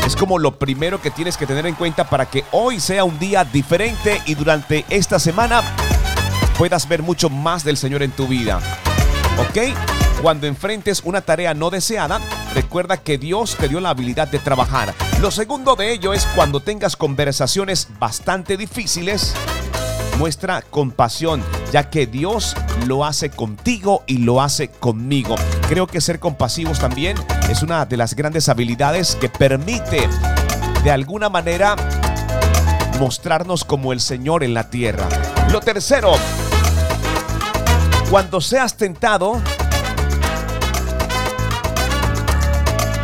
Es 0.05 0.15
como 0.15 0.37
lo 0.37 0.59
primero 0.59 1.01
que 1.01 1.09
tienes 1.09 1.35
que 1.35 1.47
tener 1.47 1.65
en 1.65 1.73
cuenta 1.73 2.07
para 2.09 2.27
que 2.27 2.45
hoy 2.51 2.79
sea 2.79 3.03
un 3.03 3.17
día 3.17 3.43
diferente 3.43 4.21
y 4.25 4.35
durante 4.35 4.85
esta 4.89 5.17
semana 5.17 5.63
puedas 6.57 6.87
ver 6.87 7.01
mucho 7.01 7.29
más 7.29 7.63
del 7.63 7.75
Señor 7.75 8.03
en 8.03 8.11
tu 8.11 8.27
vida. 8.27 8.59
¿Ok? 9.39 9.75
Cuando 10.21 10.45
enfrentes 10.45 11.01
una 11.03 11.21
tarea 11.21 11.55
no 11.55 11.71
deseada, 11.71 12.19
recuerda 12.53 12.97
que 12.97 13.17
Dios 13.17 13.55
te 13.57 13.67
dio 13.67 13.79
la 13.79 13.89
habilidad 13.89 14.27
de 14.27 14.39
trabajar. 14.39 14.93
Lo 15.19 15.31
segundo 15.31 15.75
de 15.75 15.91
ello 15.91 16.13
es 16.13 16.25
cuando 16.35 16.59
tengas 16.59 16.95
conversaciones 16.95 17.87
bastante 17.99 18.57
difíciles, 18.57 19.33
muestra 20.17 20.61
compasión, 20.61 21.43
ya 21.71 21.89
que 21.89 22.07
Dios 22.07 22.55
lo 22.85 23.05
hace 23.05 23.29
contigo 23.29 24.03
y 24.07 24.19
lo 24.19 24.41
hace 24.41 24.69
conmigo. 24.69 25.35
Creo 25.67 25.87
que 25.87 26.01
ser 26.01 26.19
compasivos 26.19 26.79
también 26.79 27.17
es 27.49 27.63
una 27.63 27.85
de 27.85 27.97
las 27.97 28.15
grandes 28.15 28.49
habilidades 28.49 29.15
que 29.15 29.29
permite 29.29 30.07
de 30.83 30.91
alguna 30.91 31.29
manera 31.29 31.75
mostrarnos 32.99 33.63
como 33.63 33.93
el 33.93 33.99
Señor 33.99 34.43
en 34.43 34.53
la 34.53 34.69
tierra. 34.69 35.07
Lo 35.51 35.59
tercero, 35.59 36.13
cuando 38.09 38.41
seas 38.41 38.75
tentado 38.77 39.41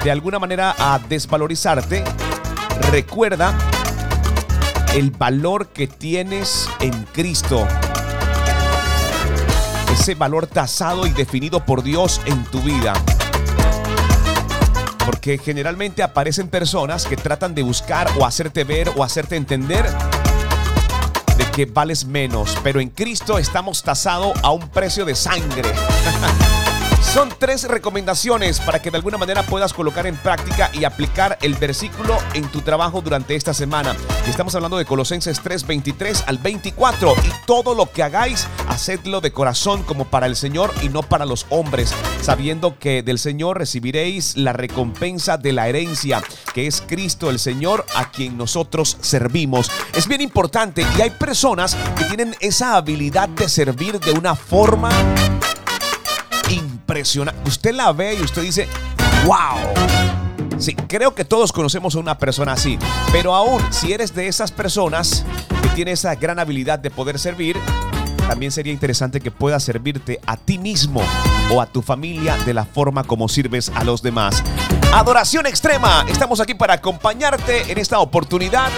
de 0.03 0.11
alguna 0.11 0.39
manera 0.39 0.75
a 0.77 0.99
desvalorizarte, 0.99 2.03
recuerda 2.91 3.53
el 4.93 5.11
valor 5.11 5.67
que 5.67 5.87
tienes 5.87 6.69
en 6.79 6.91
Cristo. 7.13 7.67
Ese 9.93 10.15
valor 10.15 10.47
tasado 10.47 11.05
y 11.05 11.11
definido 11.11 11.63
por 11.63 11.83
Dios 11.83 12.19
en 12.25 12.43
tu 12.45 12.59
vida. 12.61 12.93
Porque 15.05 15.37
generalmente 15.37 16.01
aparecen 16.01 16.47
personas 16.47 17.05
que 17.05 17.15
tratan 17.15 17.53
de 17.53 17.61
buscar 17.61 18.09
o 18.17 18.25
hacerte 18.25 18.63
ver 18.63 18.89
o 18.95 19.03
hacerte 19.03 19.35
entender 19.35 19.85
de 21.37 21.45
que 21.51 21.67
vales 21.67 22.05
menos. 22.05 22.57
Pero 22.63 22.79
en 22.79 22.89
Cristo 22.89 23.37
estamos 23.37 23.83
tasados 23.83 24.33
a 24.41 24.49
un 24.49 24.67
precio 24.69 25.05
de 25.05 25.13
sangre. 25.13 25.71
Son 27.13 27.29
tres 27.37 27.65
recomendaciones 27.65 28.59
para 28.59 28.81
que 28.81 28.89
de 28.89 28.97
alguna 28.97 29.19
manera 29.19 29.43
puedas 29.43 29.71
colocar 29.71 30.07
en 30.07 30.17
práctica 30.17 30.71
y 30.73 30.83
aplicar 30.83 31.37
el 31.43 31.53
versículo 31.53 32.17
en 32.33 32.47
tu 32.47 32.61
trabajo 32.61 33.01
durante 33.01 33.35
esta 33.35 33.53
semana. 33.53 33.95
Estamos 34.27 34.55
hablando 34.55 34.77
de 34.77 34.85
Colosenses 34.85 35.39
3, 35.39 35.67
23 35.67 36.23
al 36.25 36.39
24. 36.39 37.13
Y 37.23 37.45
todo 37.45 37.75
lo 37.75 37.91
que 37.91 38.01
hagáis, 38.01 38.47
hacedlo 38.67 39.21
de 39.21 39.31
corazón 39.31 39.83
como 39.83 40.05
para 40.05 40.25
el 40.25 40.35
Señor 40.35 40.73
y 40.81 40.89
no 40.89 41.03
para 41.03 41.27
los 41.27 41.45
hombres, 41.51 41.93
sabiendo 42.23 42.79
que 42.79 43.03
del 43.03 43.19
Señor 43.19 43.59
recibiréis 43.59 44.35
la 44.35 44.53
recompensa 44.53 45.37
de 45.37 45.53
la 45.53 45.69
herencia, 45.69 46.23
que 46.55 46.65
es 46.65 46.81
Cristo 46.81 47.29
el 47.29 47.37
Señor 47.37 47.85
a 47.93 48.09
quien 48.09 48.39
nosotros 48.39 48.97
servimos. 49.01 49.69
Es 49.93 50.07
bien 50.07 50.21
importante 50.21 50.83
y 50.97 51.01
hay 51.01 51.11
personas 51.11 51.77
que 51.95 52.05
tienen 52.05 52.35
esa 52.39 52.75
habilidad 52.75 53.29
de 53.29 53.49
servir 53.49 53.99
de 53.99 54.13
una 54.13 54.33
forma 54.33 54.89
impresionante. 56.83 57.49
Usted 57.49 57.73
la 57.73 57.91
ve 57.93 58.15
y 58.15 58.21
usted 58.21 58.41
dice, 58.41 58.67
wow. 59.25 59.39
Sí, 60.57 60.75
creo 60.75 61.15
que 61.15 61.25
todos 61.25 61.51
conocemos 61.51 61.95
a 61.95 61.99
una 61.99 62.17
persona 62.17 62.53
así, 62.53 62.77
pero 63.11 63.33
aún 63.33 63.61
si 63.71 63.93
eres 63.93 64.13
de 64.13 64.27
esas 64.27 64.51
personas 64.51 65.25
que 65.61 65.69
tiene 65.69 65.91
esa 65.91 66.13
gran 66.15 66.39
habilidad 66.39 66.79
de 66.79 66.91
poder 66.91 67.17
servir, 67.17 67.57
también 68.27 68.51
sería 68.51 68.71
interesante 68.71 69.19
que 69.19 69.31
puedas 69.31 69.63
servirte 69.63 70.19
a 70.25 70.37
ti 70.37 70.57
mismo 70.57 71.01
o 71.51 71.61
a 71.61 71.65
tu 71.65 71.81
familia 71.81 72.37
de 72.45 72.53
la 72.53 72.65
forma 72.65 73.03
como 73.03 73.27
sirves 73.27 73.71
a 73.75 73.83
los 73.83 74.01
demás. 74.01 74.43
Adoración 74.93 75.45
extrema, 75.45 76.05
estamos 76.07 76.39
aquí 76.39 76.53
para 76.53 76.75
acompañarte 76.75 77.71
en 77.71 77.77
esta 77.77 77.99
oportunidad 77.99 78.69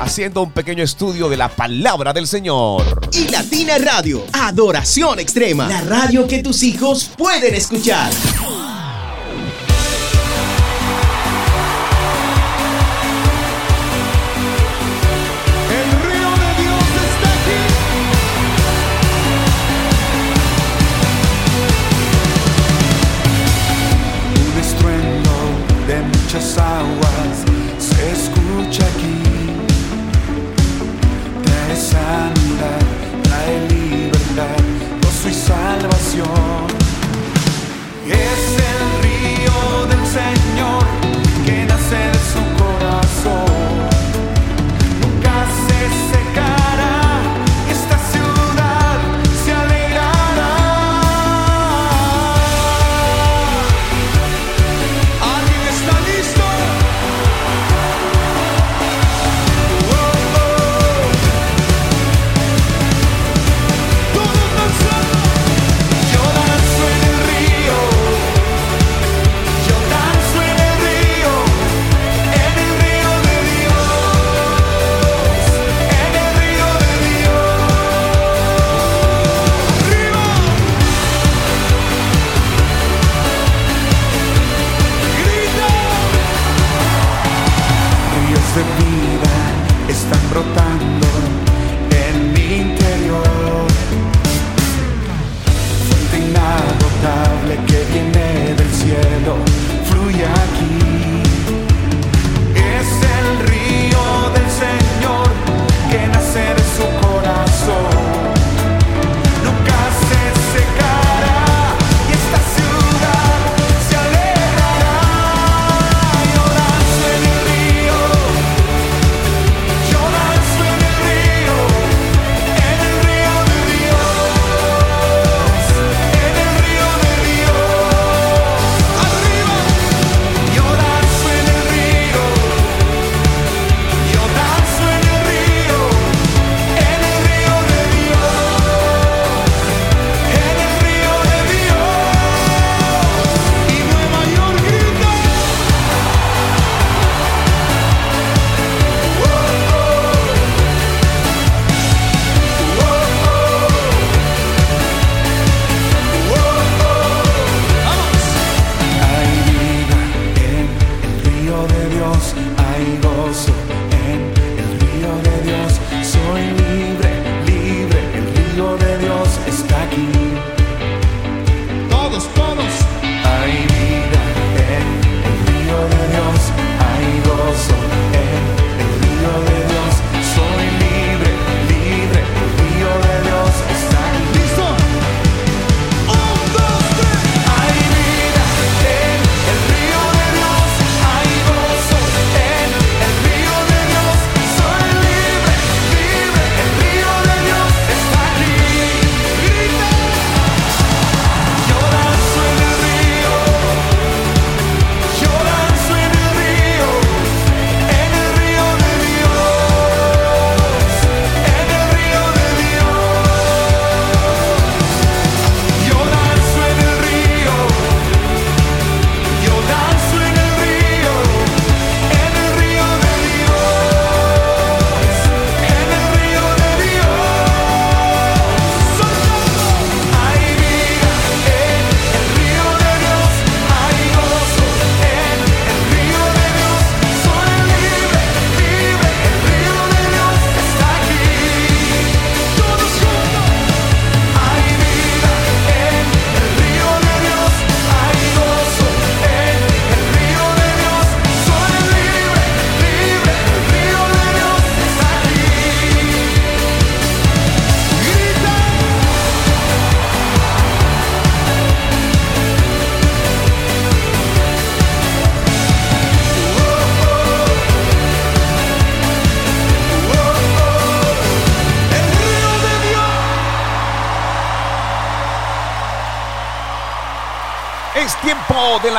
haciendo 0.00 0.42
un 0.42 0.50
pequeño 0.50 0.82
estudio 0.82 1.28
de 1.28 1.36
la 1.36 1.48
palabra 1.48 2.12
del 2.12 2.26
Señor. 2.26 3.08
Y 3.12 3.28
Latina 3.28 3.78
Radio, 3.78 4.24
Adoración 4.32 5.20
Extrema, 5.20 5.68
la 5.68 5.82
radio 5.82 6.26
que 6.26 6.42
tus 6.42 6.62
hijos 6.62 7.10
pueden 7.16 7.54
escuchar. 7.54 8.10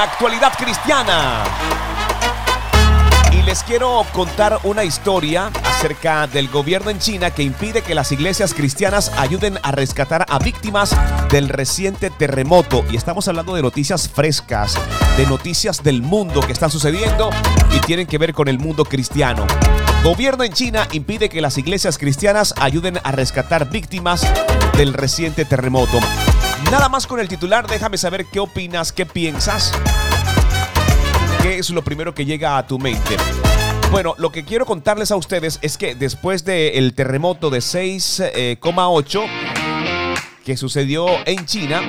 Actualidad 0.04 0.54
cristiana. 0.58 1.44
Y 3.32 3.44
les 3.44 3.64
quiero 3.64 4.06
contar 4.14 4.60
una 4.64 4.84
historia 4.84 5.52
acerca 5.66 6.28
del 6.28 6.48
gobierno 6.48 6.90
en 6.90 7.00
China 7.00 7.32
que 7.32 7.44
impide 7.44 7.82
que 7.82 7.96
las 7.96 8.12
iglesias 8.12 8.54
cristianas 8.54 9.12
ayuden 9.18 9.60
a 9.64 9.72
rescatar 9.72 10.26
a 10.28 10.40
víctimas 10.40 10.96
del 11.30 11.50
reciente 11.50 12.10
terremoto. 12.10 12.84
Y 12.92 12.98
estamos 12.98 13.28
hablando 13.28 13.56
de 13.56 13.62
noticias 13.62 14.10
frescas, 14.10 14.76
de 15.18 15.26
noticias 15.26 15.84
del 15.84 16.02
mundo 16.02 16.42
que 16.42 16.52
están 16.52 16.72
sucediendo 16.72 17.30
y 17.76 17.80
tienen 17.80 18.08
que 18.08 18.18
ver 18.18 18.34
con 18.34 18.48
el 18.48 18.60
mundo 18.60 18.86
cristiano. 18.86 19.46
Gobierno 20.04 20.44
en 20.44 20.54
China 20.54 20.88
impide 20.92 21.30
que 21.30 21.42
las 21.42 21.58
iglesias 21.58 21.98
cristianas 21.98 22.56
ayuden 22.60 23.00
a 23.04 23.12
rescatar 23.12 23.70
víctimas 23.70 24.26
del 24.78 24.94
reciente 24.94 25.46
terremoto. 25.46 26.00
Nada 26.72 26.88
más 26.88 27.06
con 27.06 27.20
el 27.20 27.28
titular, 27.28 27.68
déjame 27.68 27.98
saber 27.98 28.26
qué 28.32 28.40
opinas, 28.40 28.94
qué 28.94 29.06
piensas. 29.06 29.74
¿Qué 31.42 31.58
es 31.58 31.70
lo 31.70 31.84
primero 31.84 32.16
que 32.16 32.24
llega 32.24 32.58
a 32.58 32.66
tu 32.66 32.80
mente? 32.80 33.18
Bueno, 33.92 34.16
lo 34.18 34.32
que 34.32 34.46
quiero 34.46 34.66
contarles 34.66 35.12
a 35.12 35.18
ustedes 35.18 35.60
es 35.62 35.78
que 35.78 35.96
después 35.96 36.46
del 36.46 36.94
terremoto 36.94 37.50
de 37.50 37.60
6,8 37.60 39.22
eh, 39.26 39.28
que 40.46 40.56
sucedió 40.56 41.08
en 41.26 41.46
China, 41.46 41.82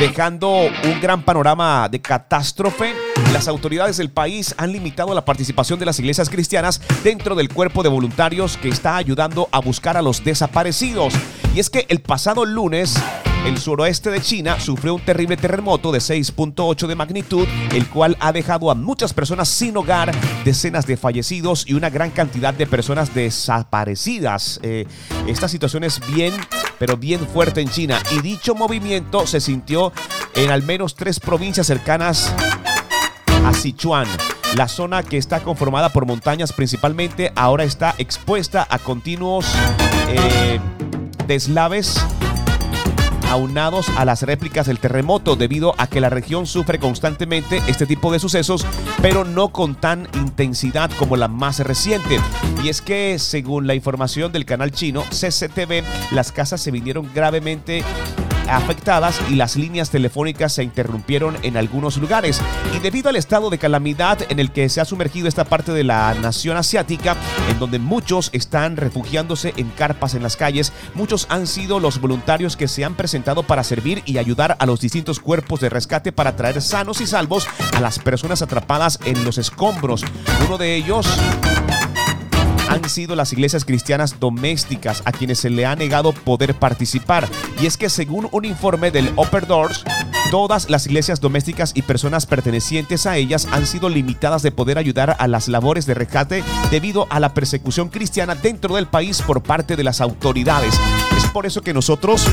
dejando 0.00 0.50
un 0.50 1.00
gran 1.00 1.22
panorama 1.22 1.88
de 1.88 2.00
catástrofe, 2.00 2.94
las 3.32 3.46
autoridades 3.46 3.96
del 3.96 4.10
país 4.10 4.56
han 4.58 4.72
limitado 4.72 5.14
la 5.14 5.24
participación 5.24 5.78
de 5.78 5.86
las 5.86 6.00
iglesias 6.00 6.28
cristianas 6.28 6.80
dentro 7.04 7.36
del 7.36 7.48
cuerpo 7.48 7.84
de 7.84 7.90
voluntarios 7.90 8.56
que 8.56 8.70
está 8.70 8.96
ayudando 8.96 9.48
a 9.52 9.60
buscar 9.60 9.96
a 9.96 10.02
los 10.02 10.24
desaparecidos. 10.24 11.14
Y 11.54 11.60
es 11.60 11.70
que 11.70 11.86
el 11.88 12.00
pasado 12.00 12.44
lunes 12.44 12.96
el 13.46 13.58
suroeste 13.58 14.10
de 14.10 14.22
China 14.22 14.58
sufrió 14.58 14.94
un 14.94 15.04
terrible 15.04 15.36
terremoto 15.36 15.92
de 15.92 15.98
6.8 15.98 16.86
de 16.86 16.94
magnitud, 16.94 17.46
el 17.72 17.86
cual 17.88 18.16
ha 18.18 18.32
dejado 18.32 18.70
a 18.70 18.74
muchas 18.74 19.12
personas 19.12 19.48
sin 19.48 19.76
hogar, 19.76 20.12
decenas 20.44 20.86
de 20.86 20.96
fallecidos 20.96 21.64
y 21.68 21.74
una 21.74 21.90
gran 21.90 22.10
cantidad 22.10 22.54
de 22.54 22.66
personas 22.66 23.14
desaparecidas. 23.14 24.60
Eh, 24.62 24.86
esta 25.26 25.46
situación 25.46 25.84
es 25.84 26.00
bien, 26.12 26.32
pero 26.78 26.96
bien 26.96 27.20
fuerte 27.28 27.60
en 27.60 27.68
China 27.68 28.02
y 28.12 28.22
dicho 28.22 28.54
movimiento 28.54 29.26
se 29.26 29.40
sintió 29.40 29.92
en 30.34 30.50
al 30.50 30.62
menos 30.62 30.94
tres 30.94 31.20
provincias 31.20 31.66
cercanas 31.66 32.34
a 33.44 33.52
Sichuan. 33.52 34.08
La 34.56 34.68
zona 34.68 35.02
que 35.02 35.18
está 35.18 35.40
conformada 35.40 35.90
por 35.90 36.06
montañas 36.06 36.52
principalmente 36.52 37.30
ahora 37.36 37.64
está 37.64 37.94
expuesta 37.98 38.66
a 38.70 38.78
continuos 38.78 39.46
eh, 40.08 40.58
deslaves 41.26 42.00
aunados 43.30 43.88
a 43.96 44.04
las 44.04 44.22
réplicas 44.22 44.66
del 44.66 44.78
terremoto 44.78 45.34
debido 45.34 45.74
a 45.78 45.88
que 45.88 46.00
la 46.00 46.08
región 46.08 46.46
sufre 46.46 46.78
constantemente 46.78 47.60
este 47.66 47.84
tipo 47.84 48.12
de 48.12 48.20
sucesos, 48.20 48.64
pero 49.02 49.24
no 49.24 49.48
con 49.48 49.74
tan 49.74 50.08
intensidad 50.14 50.90
como 50.98 51.16
la 51.16 51.26
más 51.26 51.58
reciente. 51.58 52.20
Y 52.62 52.68
es 52.68 52.80
que 52.80 53.18
según 53.18 53.66
la 53.66 53.74
información 53.74 54.30
del 54.30 54.44
canal 54.44 54.70
chino 54.70 55.02
CCTV, 55.10 55.82
las 56.12 56.30
casas 56.30 56.60
se 56.60 56.70
vinieron 56.70 57.10
gravemente 57.12 57.82
afectadas 58.48 59.20
y 59.30 59.34
las 59.34 59.56
líneas 59.56 59.90
telefónicas 59.90 60.52
se 60.52 60.62
interrumpieron 60.62 61.36
en 61.42 61.56
algunos 61.56 61.96
lugares. 61.96 62.40
Y 62.76 62.80
debido 62.80 63.08
al 63.08 63.16
estado 63.16 63.50
de 63.50 63.58
calamidad 63.58 64.18
en 64.30 64.38
el 64.38 64.50
que 64.50 64.68
se 64.68 64.80
ha 64.80 64.84
sumergido 64.84 65.28
esta 65.28 65.44
parte 65.44 65.72
de 65.72 65.84
la 65.84 66.14
nación 66.14 66.56
asiática, 66.56 67.16
en 67.50 67.58
donde 67.58 67.78
muchos 67.78 68.30
están 68.32 68.76
refugiándose 68.76 69.54
en 69.56 69.70
carpas 69.70 70.14
en 70.14 70.22
las 70.22 70.36
calles, 70.36 70.72
muchos 70.94 71.26
han 71.28 71.46
sido 71.46 71.80
los 71.80 72.00
voluntarios 72.00 72.56
que 72.56 72.68
se 72.68 72.84
han 72.84 72.94
presentado 72.94 73.42
para 73.42 73.64
servir 73.64 74.02
y 74.04 74.18
ayudar 74.18 74.56
a 74.58 74.66
los 74.66 74.80
distintos 74.80 75.20
cuerpos 75.20 75.60
de 75.60 75.70
rescate 75.70 76.12
para 76.12 76.36
traer 76.36 76.60
sanos 76.62 77.00
y 77.00 77.06
salvos 77.06 77.46
a 77.74 77.80
las 77.80 77.98
personas 77.98 78.42
atrapadas 78.42 78.98
en 79.04 79.24
los 79.24 79.38
escombros. 79.38 80.04
Uno 80.46 80.58
de 80.58 80.76
ellos 80.76 81.06
han 82.74 82.90
sido 82.90 83.14
las 83.14 83.32
iglesias 83.32 83.64
cristianas 83.64 84.18
domésticas 84.18 85.02
a 85.04 85.12
quienes 85.12 85.38
se 85.38 85.48
le 85.48 85.64
ha 85.64 85.76
negado 85.76 86.12
poder 86.12 86.54
participar. 86.54 87.28
Y 87.62 87.66
es 87.66 87.76
que 87.76 87.88
según 87.88 88.28
un 88.32 88.44
informe 88.44 88.90
del 88.90 89.12
Upper 89.16 89.46
Doors, 89.46 89.84
todas 90.32 90.68
las 90.68 90.86
iglesias 90.86 91.20
domésticas 91.20 91.70
y 91.74 91.82
personas 91.82 92.26
pertenecientes 92.26 93.06
a 93.06 93.16
ellas 93.16 93.46
han 93.52 93.66
sido 93.66 93.88
limitadas 93.88 94.42
de 94.42 94.50
poder 94.50 94.78
ayudar 94.78 95.14
a 95.20 95.28
las 95.28 95.46
labores 95.46 95.86
de 95.86 95.94
rescate 95.94 96.42
debido 96.72 97.06
a 97.10 97.20
la 97.20 97.32
persecución 97.32 97.90
cristiana 97.90 98.34
dentro 98.34 98.74
del 98.74 98.86
país 98.86 99.22
por 99.22 99.42
parte 99.42 99.76
de 99.76 99.84
las 99.84 100.00
autoridades. 100.00 100.74
Es 101.16 101.26
por 101.26 101.46
eso 101.46 101.62
que 101.62 101.74
nosotros 101.74 102.26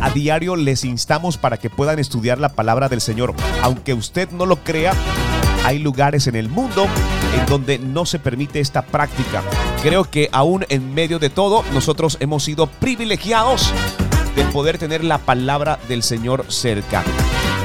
a 0.00 0.10
diario 0.10 0.54
les 0.54 0.84
instamos 0.84 1.36
para 1.36 1.56
que 1.56 1.68
puedan 1.68 1.98
estudiar 1.98 2.38
la 2.38 2.50
palabra 2.50 2.88
del 2.88 3.00
Señor. 3.00 3.34
Aunque 3.62 3.92
usted 3.92 4.30
no 4.30 4.46
lo 4.46 4.62
crea, 4.62 4.92
hay 5.66 5.80
lugares 5.80 6.28
en 6.28 6.36
el 6.36 6.48
mundo 6.48 6.86
en 7.36 7.44
donde 7.46 7.80
no 7.80 8.06
se 8.06 8.20
permite 8.20 8.60
esta 8.60 8.82
práctica. 8.82 9.42
Creo 9.82 10.04
que 10.04 10.28
aún 10.30 10.64
en 10.68 10.94
medio 10.94 11.18
de 11.18 11.28
todo, 11.28 11.64
nosotros 11.72 12.18
hemos 12.20 12.44
sido 12.44 12.68
privilegiados 12.68 13.72
de 14.36 14.44
poder 14.44 14.78
tener 14.78 15.02
la 15.02 15.18
palabra 15.18 15.80
del 15.88 16.04
Señor 16.04 16.46
cerca. 16.50 17.02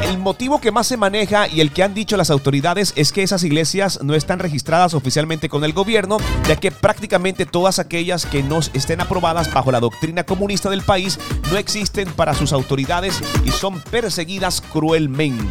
El 0.01 0.17
motivo 0.17 0.59
que 0.59 0.71
más 0.71 0.87
se 0.87 0.97
maneja 0.97 1.47
y 1.47 1.61
el 1.61 1.71
que 1.71 1.83
han 1.83 1.93
dicho 1.93 2.17
las 2.17 2.31
autoridades 2.31 2.91
es 2.95 3.11
que 3.11 3.21
esas 3.21 3.43
iglesias 3.43 3.99
no 4.01 4.15
están 4.15 4.39
registradas 4.39 4.95
oficialmente 4.95 5.47
con 5.47 5.63
el 5.63 5.73
gobierno, 5.73 6.17
ya 6.47 6.55
que 6.55 6.71
prácticamente 6.71 7.45
todas 7.45 7.77
aquellas 7.77 8.25
que 8.25 8.41
no 8.41 8.61
estén 8.73 8.99
aprobadas 9.01 9.53
bajo 9.53 9.71
la 9.71 9.79
doctrina 9.79 10.23
comunista 10.23 10.71
del 10.71 10.81
país 10.81 11.19
no 11.51 11.57
existen 11.57 12.11
para 12.13 12.33
sus 12.33 12.51
autoridades 12.51 13.21
y 13.45 13.51
son 13.51 13.79
perseguidas 13.79 14.59
cruelmente 14.59 15.45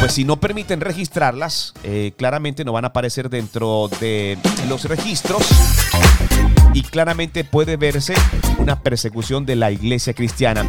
pues 0.00 0.12
si 0.12 0.24
no 0.24 0.40
permiten 0.40 0.80
registrarlas, 0.80 1.74
eh, 1.84 2.12
claramente 2.16 2.64
no 2.64 2.72
van 2.72 2.84
a 2.84 2.88
aparecer 2.88 3.28
dentro 3.28 3.88
de 4.00 4.38
los 4.66 4.84
registros 4.84 5.46
y 6.72 6.82
claramente 6.82 7.44
puede 7.44 7.76
verse 7.76 8.14
una 8.58 8.80
persecución 8.80 9.44
de 9.44 9.56
la 9.56 9.70
iglesia 9.70 10.14
cristiana. 10.14 10.64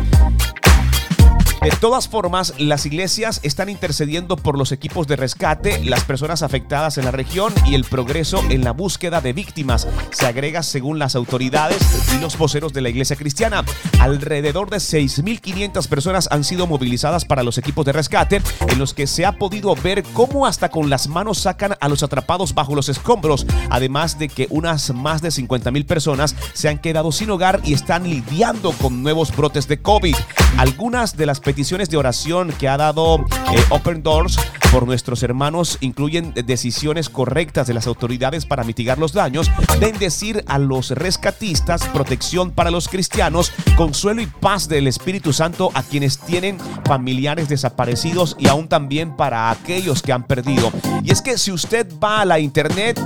De 1.62 1.69
todas 1.69 2.08
formas, 2.08 2.56
las 2.58 2.88
iglesias 2.88 3.39
están 3.43 3.69
intercediendo 3.69 4.36
por 4.36 4.58
los 4.58 4.71
equipos 4.71 5.06
de 5.06 5.15
rescate, 5.15 5.86
las 5.86 6.04
personas 6.06 6.41
afectadas 6.41 6.97
en 6.97 7.06
la 7.06 7.12
región 7.12 7.54
y 7.67 7.76
el 7.76 7.84
progreso 7.84 8.43
en 8.50 8.63
la 8.63 8.71
búsqueda 8.71 9.21
de 9.21 9.32
víctimas. 9.32 9.88
Se 10.10 10.26
agrega 10.26 10.63
según 10.63 10.97
las 10.97 11.15
autoridades 11.15 11.78
y 12.15 12.19
los 12.19 12.36
voceros 12.39 12.74
de 12.74 12.82
la 12.82 12.89
iglesia 12.89 13.15
cristiana. 13.15 13.63
Alrededor 14.00 14.71
de 14.71 14.78
6.500 14.78 15.88
personas 15.88 16.28
han 16.32 16.43
sido 16.43 16.65
movilizadas 16.65 17.26
para 17.26 17.43
los 17.43 17.60
equipos 17.60 17.86
de 17.86 17.91
rescate, 17.91 18.41
en 18.67 18.80
los 18.80 18.95
que 18.95 19.06
se 19.06 19.28
ha 19.28 19.34
podido 19.34 19.76
ver 19.76 20.02
cómo 20.13 20.47
hasta 20.47 20.69
con 20.69 20.89
las 20.89 21.10
manos 21.10 21.38
sacan 21.38 21.76
a 21.80 21.89
los 21.89 22.02
atrapados 22.02 22.56
bajo 22.56 22.74
los 22.74 22.89
escombros, 22.89 23.45
además 23.69 24.17
de 24.17 24.30
que 24.30 24.47
unas 24.50 24.91
más 24.95 25.21
de 25.21 25.30
50.000 25.30 25.86
personas 25.86 26.36
se 26.54 26.69
han 26.69 26.80
quedado 26.80 27.12
sin 27.12 27.30
hogar 27.30 27.62
y 27.63 27.74
están 27.74 28.10
lidiando 28.10 28.71
con 28.71 29.04
nuevos 29.04 29.36
brotes 29.36 29.67
de 29.67 29.80
COVID. 29.80 30.15
Algunas 30.57 31.17
de 31.17 31.25
las 31.25 31.39
peticiones 31.39 31.89
de 31.89 31.97
oración 31.97 32.51
que 32.51 32.67
ha 32.67 32.77
dado 32.77 33.19
eh, 33.19 33.63
Open 33.69 34.03
Doors 34.03 34.37
por 34.71 34.85
nuestros 34.85 35.21
hermanos 35.23 35.77
incluyen 35.81 36.33
decisiones 36.33 37.09
correctas 37.09 37.67
de 37.67 37.73
las 37.73 37.87
autoridades 37.87 38.45
para 38.45 38.63
mitigar 38.63 38.97
los 38.97 39.11
daños, 39.11 39.51
bendecir 39.79 40.45
a 40.47 40.59
los 40.59 40.91
rescatistas, 40.91 41.85
protección 41.89 42.51
para 42.51 42.71
los 42.71 42.87
cristianos, 42.87 43.51
consuelo 43.75 44.21
y 44.21 44.27
paz 44.27 44.69
del 44.69 44.87
Espíritu 44.87 45.33
Santo 45.33 45.71
a 45.73 45.83
quienes 45.83 46.19
tienen 46.19 46.57
familiares 46.85 47.49
desaparecidos 47.49 48.37
y 48.39 48.47
aún 48.47 48.69
también 48.69 49.17
para 49.17 49.51
aquellos 49.51 50.01
que 50.01 50.13
han 50.13 50.23
perdido. 50.23 50.71
Y 51.03 51.11
es 51.11 51.21
que 51.21 51.37
si 51.37 51.51
usted 51.51 51.87
va 52.01 52.21
a 52.21 52.25
la 52.25 52.39
internet, 52.39 52.99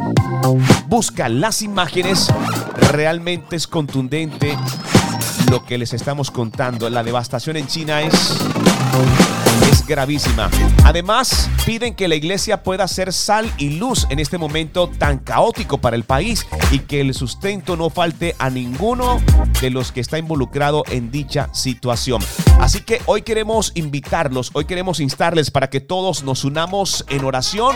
busca 0.88 1.30
las 1.30 1.64
imágenes, 1.64 2.32
realmente 2.92 3.56
es 3.56 3.66
contundente 3.66 4.56
lo 5.50 5.66
que 5.66 5.78
les 5.78 5.94
estamos 5.94 6.32
contando. 6.32 6.90
La 6.90 7.04
devastación 7.04 7.58
en 7.58 7.68
China 7.68 8.02
es, 8.02 8.14
es 9.70 9.86
gravísima. 9.86 10.50
Además, 10.84 11.50
piden 11.66 11.96
que 11.96 12.08
la 12.08 12.16
iglesia 12.16 12.64
pueda 12.64 12.88
ser 12.88 13.14
sal 13.14 13.52
y 13.58 13.78
luz 13.78 14.08
en 14.10 14.20
este 14.20 14.38
momento 14.38 14.90
tan 14.90 15.20
caótico 15.20 15.80
para 15.80 15.96
el 15.96 16.04
país 16.04 16.46
y 16.72 16.80
que 16.80 17.02
el 17.02 17.14
sustento 17.14 17.76
no 17.76 17.90
falte 17.90 18.36
a 18.40 18.50
ninguno 18.50 19.22
de 19.62 19.70
los 19.70 19.92
que 19.92 20.02
está 20.02 20.18
involucrado 20.18 20.84
en 20.90 21.12
dicha 21.12 21.50
situación. 21.54 22.22
Así 22.60 22.82
que 22.82 23.02
hoy 23.06 23.22
queremos 23.22 23.72
invitarlos, 23.76 24.52
hoy 24.54 24.66
queremos 24.66 25.00
instarles 25.00 25.52
para 25.52 25.70
que 25.70 25.82
todos 25.82 26.24
nos 26.24 26.44
unamos 26.44 27.06
en 27.10 27.26
oración 27.26 27.76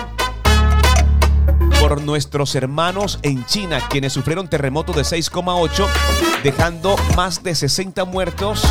por 1.80 2.02
nuestros 2.02 2.56
hermanos 2.56 3.20
en 3.22 3.46
China, 3.46 3.82
quienes 3.90 4.14
sufrieron 4.14 4.48
terremoto 4.48 4.94
de 4.94 5.02
6,8, 5.02 5.88
dejando 6.44 6.96
más 7.16 7.44
de 7.44 7.56
60 7.56 8.06
muertos, 8.06 8.64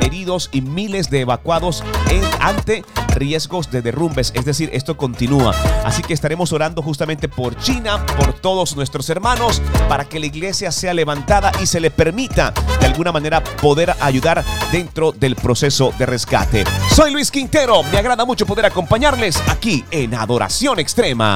heridos 0.00 0.48
y 0.52 0.62
miles 0.62 1.10
de 1.10 1.20
evacuados 1.20 1.84
en, 2.10 2.22
ante 2.40 2.84
riesgos 3.16 3.70
de 3.70 3.82
derrumbes, 3.82 4.32
es 4.34 4.44
decir, 4.44 4.70
esto 4.72 4.96
continúa. 4.96 5.54
Así 5.84 6.02
que 6.02 6.14
estaremos 6.14 6.52
orando 6.52 6.82
justamente 6.82 7.28
por 7.28 7.56
China, 7.58 8.06
por 8.16 8.32
todos 8.34 8.76
nuestros 8.76 9.10
hermanos, 9.10 9.60
para 9.88 10.04
que 10.04 10.20
la 10.20 10.26
iglesia 10.26 10.70
sea 10.70 10.94
levantada 10.94 11.50
y 11.60 11.66
se 11.66 11.80
le 11.80 11.90
permita 11.90 12.52
de 12.80 12.86
alguna 12.86 13.10
manera 13.12 13.42
poder 13.42 13.94
ayudar 14.00 14.44
dentro 14.70 15.12
del 15.12 15.34
proceso 15.34 15.92
de 15.98 16.06
rescate. 16.06 16.64
Soy 16.94 17.12
Luis 17.12 17.30
Quintero, 17.30 17.82
me 17.84 17.98
agrada 17.98 18.24
mucho 18.24 18.46
poder 18.46 18.66
acompañarles 18.66 19.42
aquí 19.48 19.84
en 19.90 20.14
Adoración 20.14 20.78
Extrema. 20.78 21.34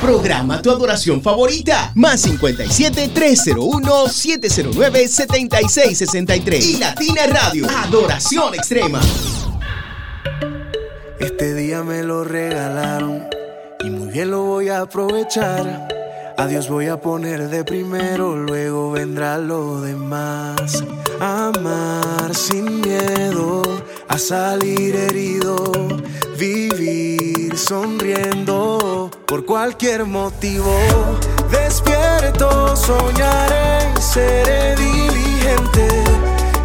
Programa 0.00 0.62
tu 0.62 0.70
adoración 0.70 1.22
favorita. 1.22 1.92
Más 1.94 2.20
57 2.22 3.08
301 3.08 4.08
709 4.08 5.08
7663. 5.08 6.64
Y 6.64 6.76
Latina 6.78 7.26
Radio. 7.26 7.66
Adoración 7.68 8.54
Extrema. 8.54 9.00
Este 11.20 11.52
día 11.52 11.82
me 11.82 12.02
lo 12.02 12.24
regalaron 12.24 13.28
y 13.84 13.90
muy 13.90 14.08
bien 14.08 14.30
lo 14.30 14.42
voy 14.42 14.70
a 14.70 14.80
aprovechar. 14.80 15.88
A 16.38 16.46
Dios 16.46 16.70
voy 16.70 16.86
a 16.86 16.98
poner 16.98 17.50
de 17.50 17.62
primero, 17.62 18.36
luego 18.36 18.90
vendrá 18.92 19.36
lo 19.36 19.82
demás. 19.82 20.82
Amar 21.20 22.34
sin 22.34 22.80
miedo 22.80 23.60
a 24.08 24.16
salir 24.16 24.96
herido, 24.96 25.70
vivir 26.38 27.58
sonriendo 27.58 29.10
por 29.26 29.44
cualquier 29.44 30.06
motivo. 30.06 30.74
Despierto, 31.50 32.74
soñaré, 32.74 34.00
seré 34.00 34.74
diligente 34.74 35.86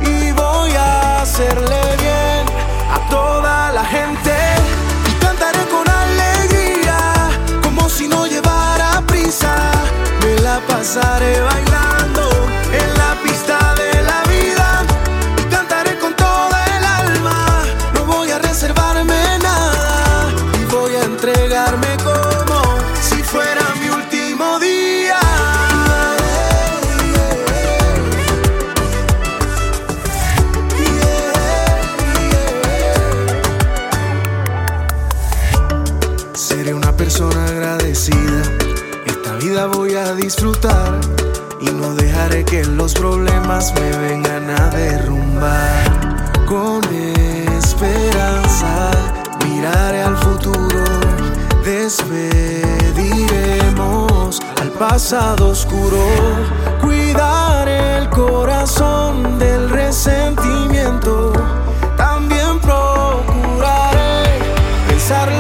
y 0.02 0.32
voy 0.32 0.72
a 0.78 1.24
hacerle 1.24 1.82
bien 2.00 2.46
a 2.90 3.10
toda 3.10 3.74
la 3.74 3.84
gente. 3.84 4.35
Me 10.22 10.40
la 10.42 10.60
pasaré 10.68 11.40
bailando 11.42 12.25
disfrutar. 40.26 41.00
Y 41.62 41.70
no 41.70 41.94
dejaré 41.94 42.44
que 42.44 42.66
los 42.66 42.96
problemas 42.96 43.72
me 43.76 43.96
vengan 44.06 44.50
a 44.50 44.70
derrumbar. 44.70 46.16
Con 46.48 46.82
esperanza 47.60 48.90
miraré 49.46 50.02
al 50.02 50.18
futuro. 50.18 50.84
Despediremos 51.64 54.40
al 54.62 54.72
pasado 54.72 55.50
oscuro. 55.50 56.04
Cuidaré 56.82 58.00
el 58.00 58.10
corazón 58.10 59.38
del 59.38 59.70
resentimiento. 59.70 61.34
También 61.98 62.60
procuraré 62.60 64.40
pensar 64.88 65.32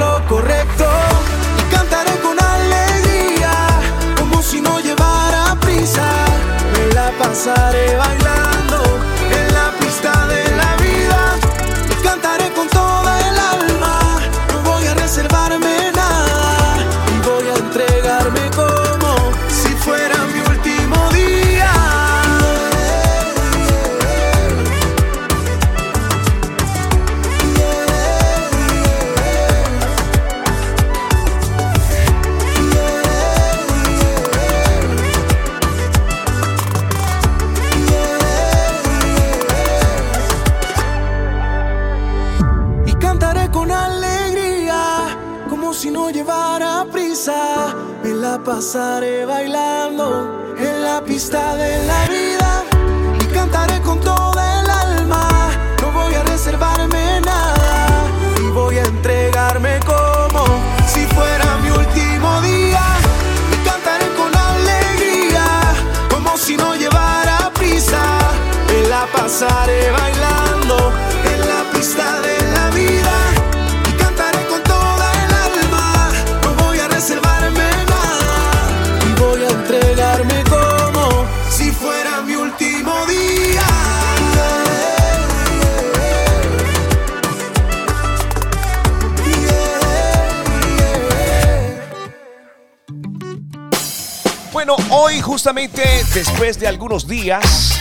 algunos 96.66 97.08
días, 97.08 97.80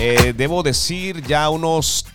eh, 0.00 0.34
debo 0.36 0.62
decir 0.62 1.22
ya 1.22 1.48
unos 1.50 2.06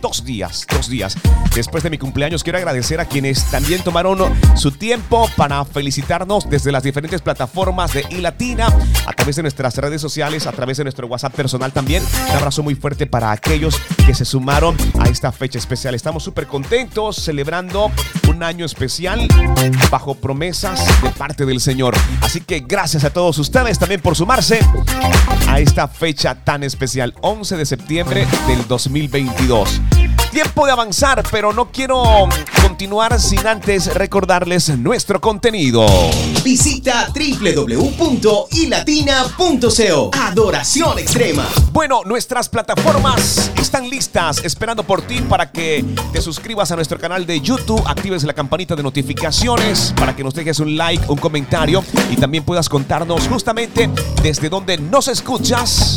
dos 0.00 0.24
días, 0.24 0.66
dos 0.70 0.88
días 0.88 1.16
después 1.58 1.82
de 1.82 1.90
mi 1.90 1.98
cumpleaños, 1.98 2.44
quiero 2.44 2.58
agradecer 2.58 3.00
a 3.00 3.04
quienes 3.04 3.50
también 3.50 3.82
tomaron 3.82 4.18
su 4.54 4.70
tiempo 4.70 5.28
para 5.36 5.64
felicitarnos 5.64 6.48
desde 6.48 6.70
las 6.70 6.84
diferentes 6.84 7.20
plataformas 7.20 7.92
de 7.92 8.04
iLatina, 8.10 8.68
a 9.06 9.12
través 9.12 9.34
de 9.34 9.42
nuestras 9.42 9.76
redes 9.76 10.00
sociales, 10.00 10.46
a 10.46 10.52
través 10.52 10.76
de 10.78 10.84
nuestro 10.84 11.08
WhatsApp 11.08 11.34
personal 11.34 11.72
también. 11.72 12.04
Un 12.30 12.36
abrazo 12.36 12.62
muy 12.62 12.76
fuerte 12.76 13.06
para 13.06 13.32
aquellos 13.32 13.76
que 14.06 14.14
se 14.14 14.24
sumaron 14.24 14.76
a 15.00 15.08
esta 15.08 15.32
fecha 15.32 15.58
especial. 15.58 15.96
Estamos 15.96 16.22
súper 16.22 16.46
contentos 16.46 17.16
celebrando 17.16 17.90
un 18.28 18.44
año 18.44 18.64
especial 18.64 19.26
bajo 19.90 20.14
promesas 20.14 21.02
de 21.02 21.10
parte 21.10 21.44
del 21.44 21.60
Señor. 21.60 21.96
Así 22.20 22.40
que 22.40 22.60
gracias 22.60 23.02
a 23.02 23.10
todos 23.10 23.36
ustedes 23.38 23.80
también 23.80 24.00
por 24.00 24.14
sumarse 24.14 24.60
a 25.48 25.60
esta 25.60 25.88
fecha 25.88 26.34
tan 26.34 26.62
especial, 26.62 27.14
11 27.22 27.56
de 27.56 27.66
septiembre 27.66 28.26
del 28.46 28.66
2022. 28.68 29.80
Tiempo 30.38 30.66
de 30.66 30.70
avanzar, 30.70 31.24
pero 31.32 31.52
no 31.52 31.72
quiero 31.72 32.28
continuar 32.62 33.20
sin 33.20 33.44
antes 33.44 33.92
recordarles 33.92 34.68
nuestro 34.78 35.20
contenido. 35.20 35.84
Visita 36.44 37.08
www.ilatina.co. 37.12 40.10
Adoración 40.16 41.00
Extrema. 41.00 41.44
Bueno, 41.72 42.02
nuestras 42.04 42.48
plataformas 42.48 43.50
están 43.60 43.90
listas 43.90 44.44
esperando 44.44 44.84
por 44.84 45.02
ti 45.02 45.20
para 45.22 45.50
que 45.50 45.84
te 46.12 46.22
suscribas 46.22 46.70
a 46.70 46.76
nuestro 46.76 47.00
canal 47.00 47.26
de 47.26 47.40
YouTube, 47.40 47.82
actives 47.84 48.22
la 48.22 48.32
campanita 48.32 48.76
de 48.76 48.84
notificaciones 48.84 49.92
para 49.96 50.14
que 50.14 50.22
nos 50.22 50.34
dejes 50.34 50.60
un 50.60 50.76
like, 50.76 51.04
un 51.08 51.18
comentario 51.18 51.82
y 52.12 52.14
también 52.14 52.44
puedas 52.44 52.68
contarnos 52.68 53.26
justamente 53.26 53.90
desde 54.22 54.48
donde 54.48 54.78
nos 54.78 55.08
escuchas. 55.08 55.96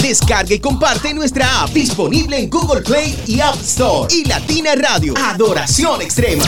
Descarga 0.00 0.54
y 0.54 0.60
comparte 0.60 1.12
nuestra 1.12 1.62
app 1.62 1.70
disponible 1.70 2.38
en 2.38 2.48
Google 2.48 2.82
Play 2.82 3.18
y 3.26 3.40
App 3.40 3.56
Store. 3.56 4.14
Y 4.14 4.26
Latina 4.26 4.76
Radio, 4.76 5.14
adoración 5.16 6.02
extrema. 6.02 6.44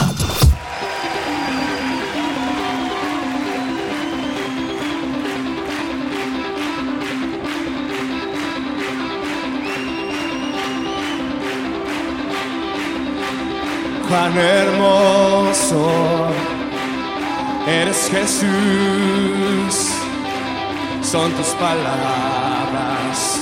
Cuán 14.07 14.37
hermoso 14.37 15.87
eres 17.67 18.09
Jesús, 18.09 19.91
son 21.01 21.31
tus 21.33 21.47
palabras, 21.55 23.39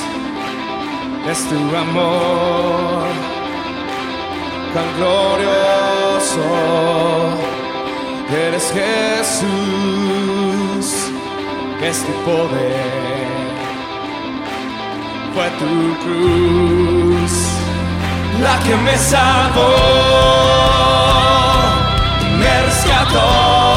es 1.29 1.47
tu 1.49 1.75
amor, 1.75 3.07
cuán 4.73 4.95
glorioso 4.97 6.47
eres 8.47 8.73
Jesús, 8.73 9.45
es 11.81 11.97
tu 12.05 12.13
poder, 12.25 13.55
fue 15.33 15.47
tu 15.59 15.73
cruz 16.03 17.44
la 18.41 18.59
que 18.59 18.75
me 18.75 18.97
salvó, 18.97 19.75
me. 22.39 23.74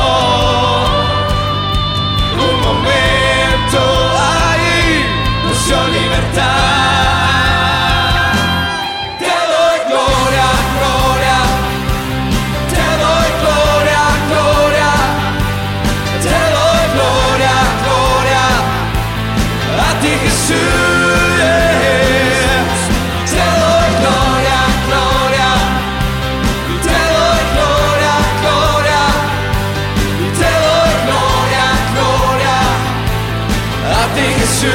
Jesús. 34.59 34.73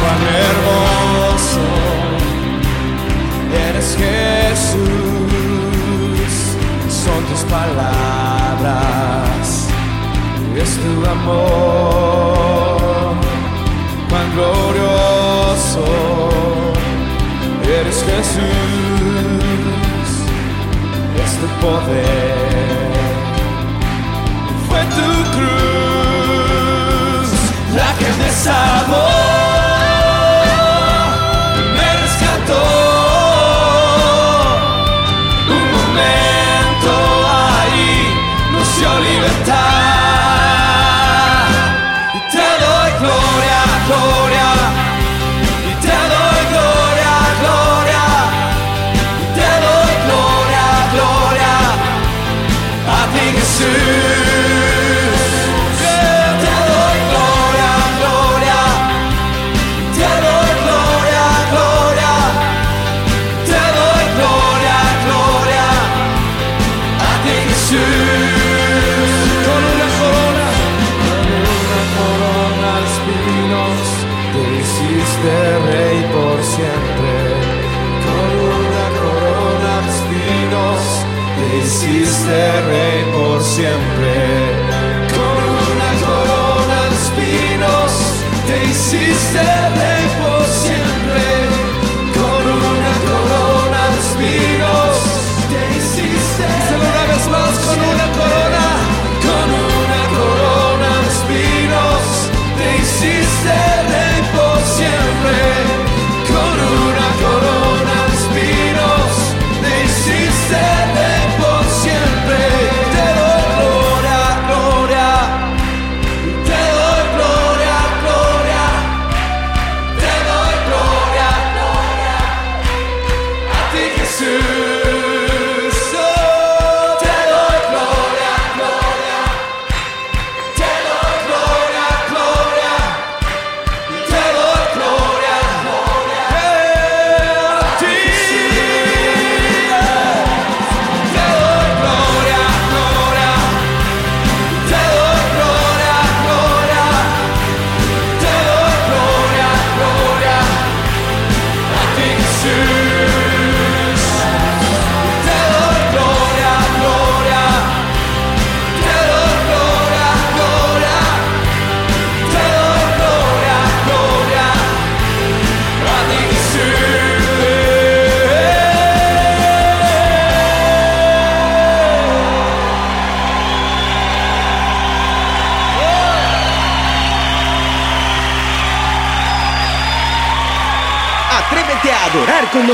Cuán 0.00 0.22
hermoso 0.46 1.66
eres 3.68 3.88
Jesús, 3.96 4.78
son 6.88 7.20
tus 7.24 7.42
palabras, 7.50 9.44
es 10.56 10.70
tu 10.78 10.92
amor. 11.10 12.68
Cuán 14.08 14.28
glorioso 14.34 15.86
eres 17.64 17.98
Jesús, 18.04 19.40
es 21.24 21.32
tu 21.40 21.48
poder, 21.60 22.79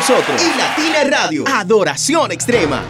nosotros. 0.08 0.40
Y 0.40 0.56
Latina 0.56 1.18
Radio, 1.18 1.44
adoración 1.48 2.30
extrema. 2.30 2.82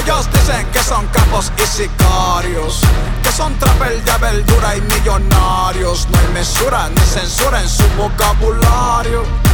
Ellos 0.00 0.28
dicen 0.32 0.66
que 0.72 0.78
son 0.78 1.06
capos 1.08 1.52
y 1.56 1.66
sicarios. 1.66 2.80
Que 3.22 3.32
son 3.32 3.58
trapel 3.58 4.04
de 4.04 4.18
verdura 4.18 4.76
y 4.76 4.80
millonarios. 4.82 6.08
No 6.08 6.18
hay 6.18 6.28
mesura 6.34 6.88
ni 6.88 7.00
censura 7.00 7.60
en 7.60 7.68
su 7.68 7.84
vocabulario. 7.96 9.01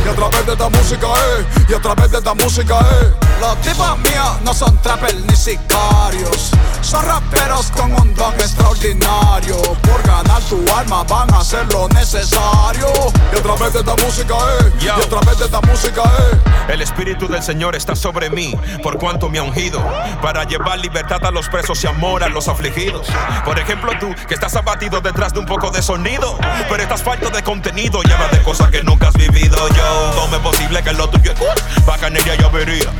Y 0.09 0.11
a 0.11 0.15
través 0.15 0.47
de 0.47 0.53
esta 0.53 0.69
música, 0.71 1.07
eh. 1.07 1.47
Y 1.69 1.75
a 1.75 1.81
través 1.83 2.11
de 2.11 2.19
esta 2.19 2.35
música, 2.35 2.79
eh. 2.79 3.13
Los 3.41 3.61
tipos 3.61 3.99
míos 3.99 4.41
no 4.43 4.55
son 4.55 4.77
trapel 4.79 5.23
ni 5.27 5.37
sicarios. 5.37 6.51
Son 6.81 7.05
raperos 7.05 7.71
con 7.73 7.93
un 7.93 8.15
don 8.15 8.33
extraordinario. 8.35 9.61
Por 9.83 10.03
ganar 10.05 10.41
tu 10.43 10.65
alma 10.75 11.05
van 11.05 11.33
a 11.35 11.41
hacer 11.41 11.71
lo 11.73 11.89
necesario. 11.91 12.89
Y 13.33 13.39
a 13.39 13.43
través 13.43 13.75
de 13.75 13.81
esta 13.81 13.97
música, 13.97 14.35
eh. 14.35 14.73
Y 14.81 14.89
a 14.89 14.97
través 15.09 15.39
de 15.39 15.45
esta 15.45 15.61
música, 15.61 16.03
eh. 16.03 16.73
El 16.73 16.81
Espíritu 16.81 17.29
del 17.29 17.43
Señor 17.43 17.77
está 17.77 17.95
sobre 17.95 18.31
mí, 18.31 18.55
por 18.83 18.99
cuanto 18.99 19.29
me 19.29 19.39
ha 19.39 19.43
ungido, 19.43 19.83
para 20.23 20.45
llevar 20.45 20.79
libertad 20.79 21.25
a 21.25 21.31
los 21.31 21.49
presos 21.49 21.83
y 21.85 21.87
amor 21.87 22.23
a 22.25 22.29
los 22.29 22.49
afligidos. 22.49 23.09
Por 23.45 23.59
ejemplo, 23.59 23.93
tú 24.01 24.15
que 24.27 24.35
estás 24.35 24.55
abatido 24.57 25.01
detrás 25.01 25.33
de 25.33 25.41
un 25.41 25.47
poco 25.47 25.71
de 25.71 25.83
sonido, 25.83 26.39
pero 26.69 26.83
estás 26.83 27.03
falto 27.03 27.31
de 27.31 27.43
contenido 27.43 28.01
y 28.05 28.11
hablas 28.13 28.33
de 28.33 28.43
cosas 28.43 28.71
que 28.71 28.83
nunca 28.83 29.09
has 29.09 29.15
vivido. 29.15 29.57
Yo, 29.69 29.98
¿cómo 30.15 30.37
es 30.37 30.43
posible 30.43 30.83
que 30.83 30.93
lo 30.93 31.09
tuyo 31.09 31.33
es 31.33 31.87
bacanería 31.87 32.35
y 32.37 32.45
avería? 32.45 32.91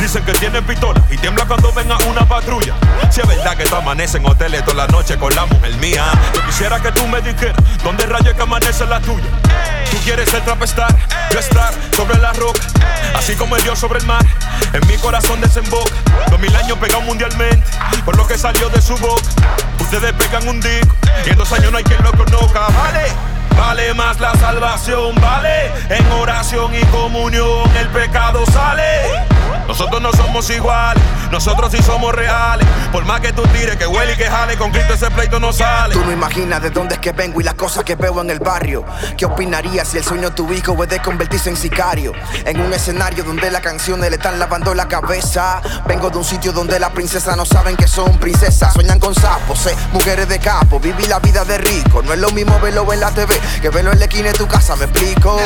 Dicen 0.00 0.24
que 0.24 0.32
tienen 0.32 0.64
pistola 0.64 1.00
y 1.10 1.16
tiembla 1.18 1.44
cuando 1.46 1.72
venga 1.72 1.96
una 2.08 2.26
patrulla. 2.26 2.74
Si 3.10 3.20
es 3.20 3.26
verdad 3.26 3.56
que 3.56 3.64
tú 3.64 3.74
amaneces 3.74 4.16
en 4.16 4.26
hoteles 4.26 4.64
toda 4.64 4.86
la 4.86 4.86
noche 4.86 5.16
con 5.18 5.34
la 5.34 5.46
mujer 5.46 5.74
mía, 5.76 6.04
yo 6.34 6.44
quisiera 6.46 6.80
que 6.80 6.92
tú 6.92 7.06
me 7.06 7.20
dijeras 7.20 7.56
dónde 7.82 8.06
rayos 8.06 8.34
que 8.34 8.42
amanece 8.42 8.86
la 8.86 9.00
tuya. 9.00 9.26
Tú 9.90 9.96
quieres 10.04 10.28
ser 10.30 10.44
trapestar, 10.44 10.94
yo 11.32 11.38
estar 11.38 11.72
sobre 11.96 12.18
la 12.18 12.32
roca, 12.34 12.60
así 13.14 13.34
como 13.34 13.56
el 13.56 13.62
Dios 13.62 13.78
sobre 13.78 13.98
el 13.98 14.06
mar. 14.06 14.24
En 14.72 14.86
mi 14.86 14.96
corazón 14.98 15.40
desemboca, 15.40 15.94
dos 16.30 16.38
mil 16.38 16.54
años 16.54 16.78
pegado 16.78 17.00
mundialmente, 17.02 17.64
por 18.04 18.16
lo 18.16 18.26
que 18.26 18.36
salió 18.36 18.68
de 18.68 18.82
su 18.82 18.96
boca. 18.98 19.22
Ustedes 19.80 20.12
pegan 20.12 20.46
un 20.46 20.60
disco 20.60 20.94
y 21.26 21.30
en 21.30 21.38
dos 21.38 21.50
años 21.52 21.72
no 21.72 21.78
hay 21.78 21.84
quien 21.84 22.02
lo 22.02 22.12
conozca, 22.12 22.66
¿vale? 22.68 23.27
Vale 23.58 23.92
más 23.92 24.20
la 24.20 24.34
salvación, 24.36 25.14
vale. 25.20 25.72
En 25.90 26.06
oración 26.12 26.72
y 26.74 26.84
comunión 26.86 27.68
el 27.76 27.88
pecado 27.88 28.46
sale. 28.46 29.26
Nosotros 29.68 30.00
no 30.00 30.10
somos 30.12 30.48
iguales, 30.48 31.02
nosotros 31.30 31.70
sí 31.70 31.82
somos 31.82 32.14
reales. 32.14 32.66
Por 32.90 33.04
más 33.04 33.20
que 33.20 33.34
tú 33.34 33.42
tires, 33.48 33.76
que 33.76 33.86
huele 33.86 34.14
y 34.14 34.16
que 34.16 34.24
jale, 34.24 34.56
con 34.56 34.70
Cristo 34.70 34.94
ese 34.94 35.10
pleito 35.10 35.38
no 35.38 35.52
sale. 35.52 35.92
Tú 35.92 36.02
no 36.06 36.10
imaginas 36.10 36.62
de 36.62 36.70
dónde 36.70 36.94
es 36.94 37.00
que 37.00 37.12
vengo 37.12 37.38
y 37.40 37.44
las 37.44 37.52
cosas 37.52 37.84
que 37.84 37.94
veo 37.94 38.18
en 38.22 38.30
el 38.30 38.38
barrio. 38.38 38.82
¿Qué 39.18 39.26
opinarías 39.26 39.88
si 39.88 39.98
el 39.98 40.04
sueño 40.04 40.30
de 40.30 40.36
tu 40.36 40.50
hijo 40.54 40.74
puede 40.74 41.00
convertirse 41.02 41.50
en 41.50 41.56
sicario? 41.56 42.12
En 42.46 42.58
un 42.62 42.72
escenario 42.72 43.24
donde 43.24 43.50
las 43.50 43.60
canciones 43.60 44.08
le 44.08 44.16
están 44.16 44.38
lavando 44.38 44.72
la 44.74 44.88
cabeza. 44.88 45.60
Vengo 45.86 46.08
de 46.08 46.16
un 46.16 46.24
sitio 46.24 46.52
donde 46.52 46.80
las 46.80 46.90
princesas 46.92 47.36
no 47.36 47.44
saben 47.44 47.76
que 47.76 47.86
son 47.86 48.18
princesas. 48.18 48.72
Sueñan 48.72 48.98
con 48.98 49.14
sapos, 49.14 49.66
eh, 49.66 49.76
mujeres 49.92 50.30
de 50.30 50.38
capo. 50.38 50.80
Viví 50.80 51.04
la 51.04 51.18
vida 51.18 51.44
de 51.44 51.58
rico. 51.58 52.02
No 52.02 52.14
es 52.14 52.18
lo 52.18 52.30
mismo 52.30 52.58
verlo 52.60 52.90
en 52.90 53.00
la 53.00 53.10
TV 53.10 53.38
que 53.60 53.68
verlo 53.68 53.92
en 53.92 53.98
la 53.98 54.06
esquina 54.06 54.28
de 54.28 54.38
tu 54.38 54.46
casa, 54.46 54.76
me 54.76 54.86
explico. 54.86 55.38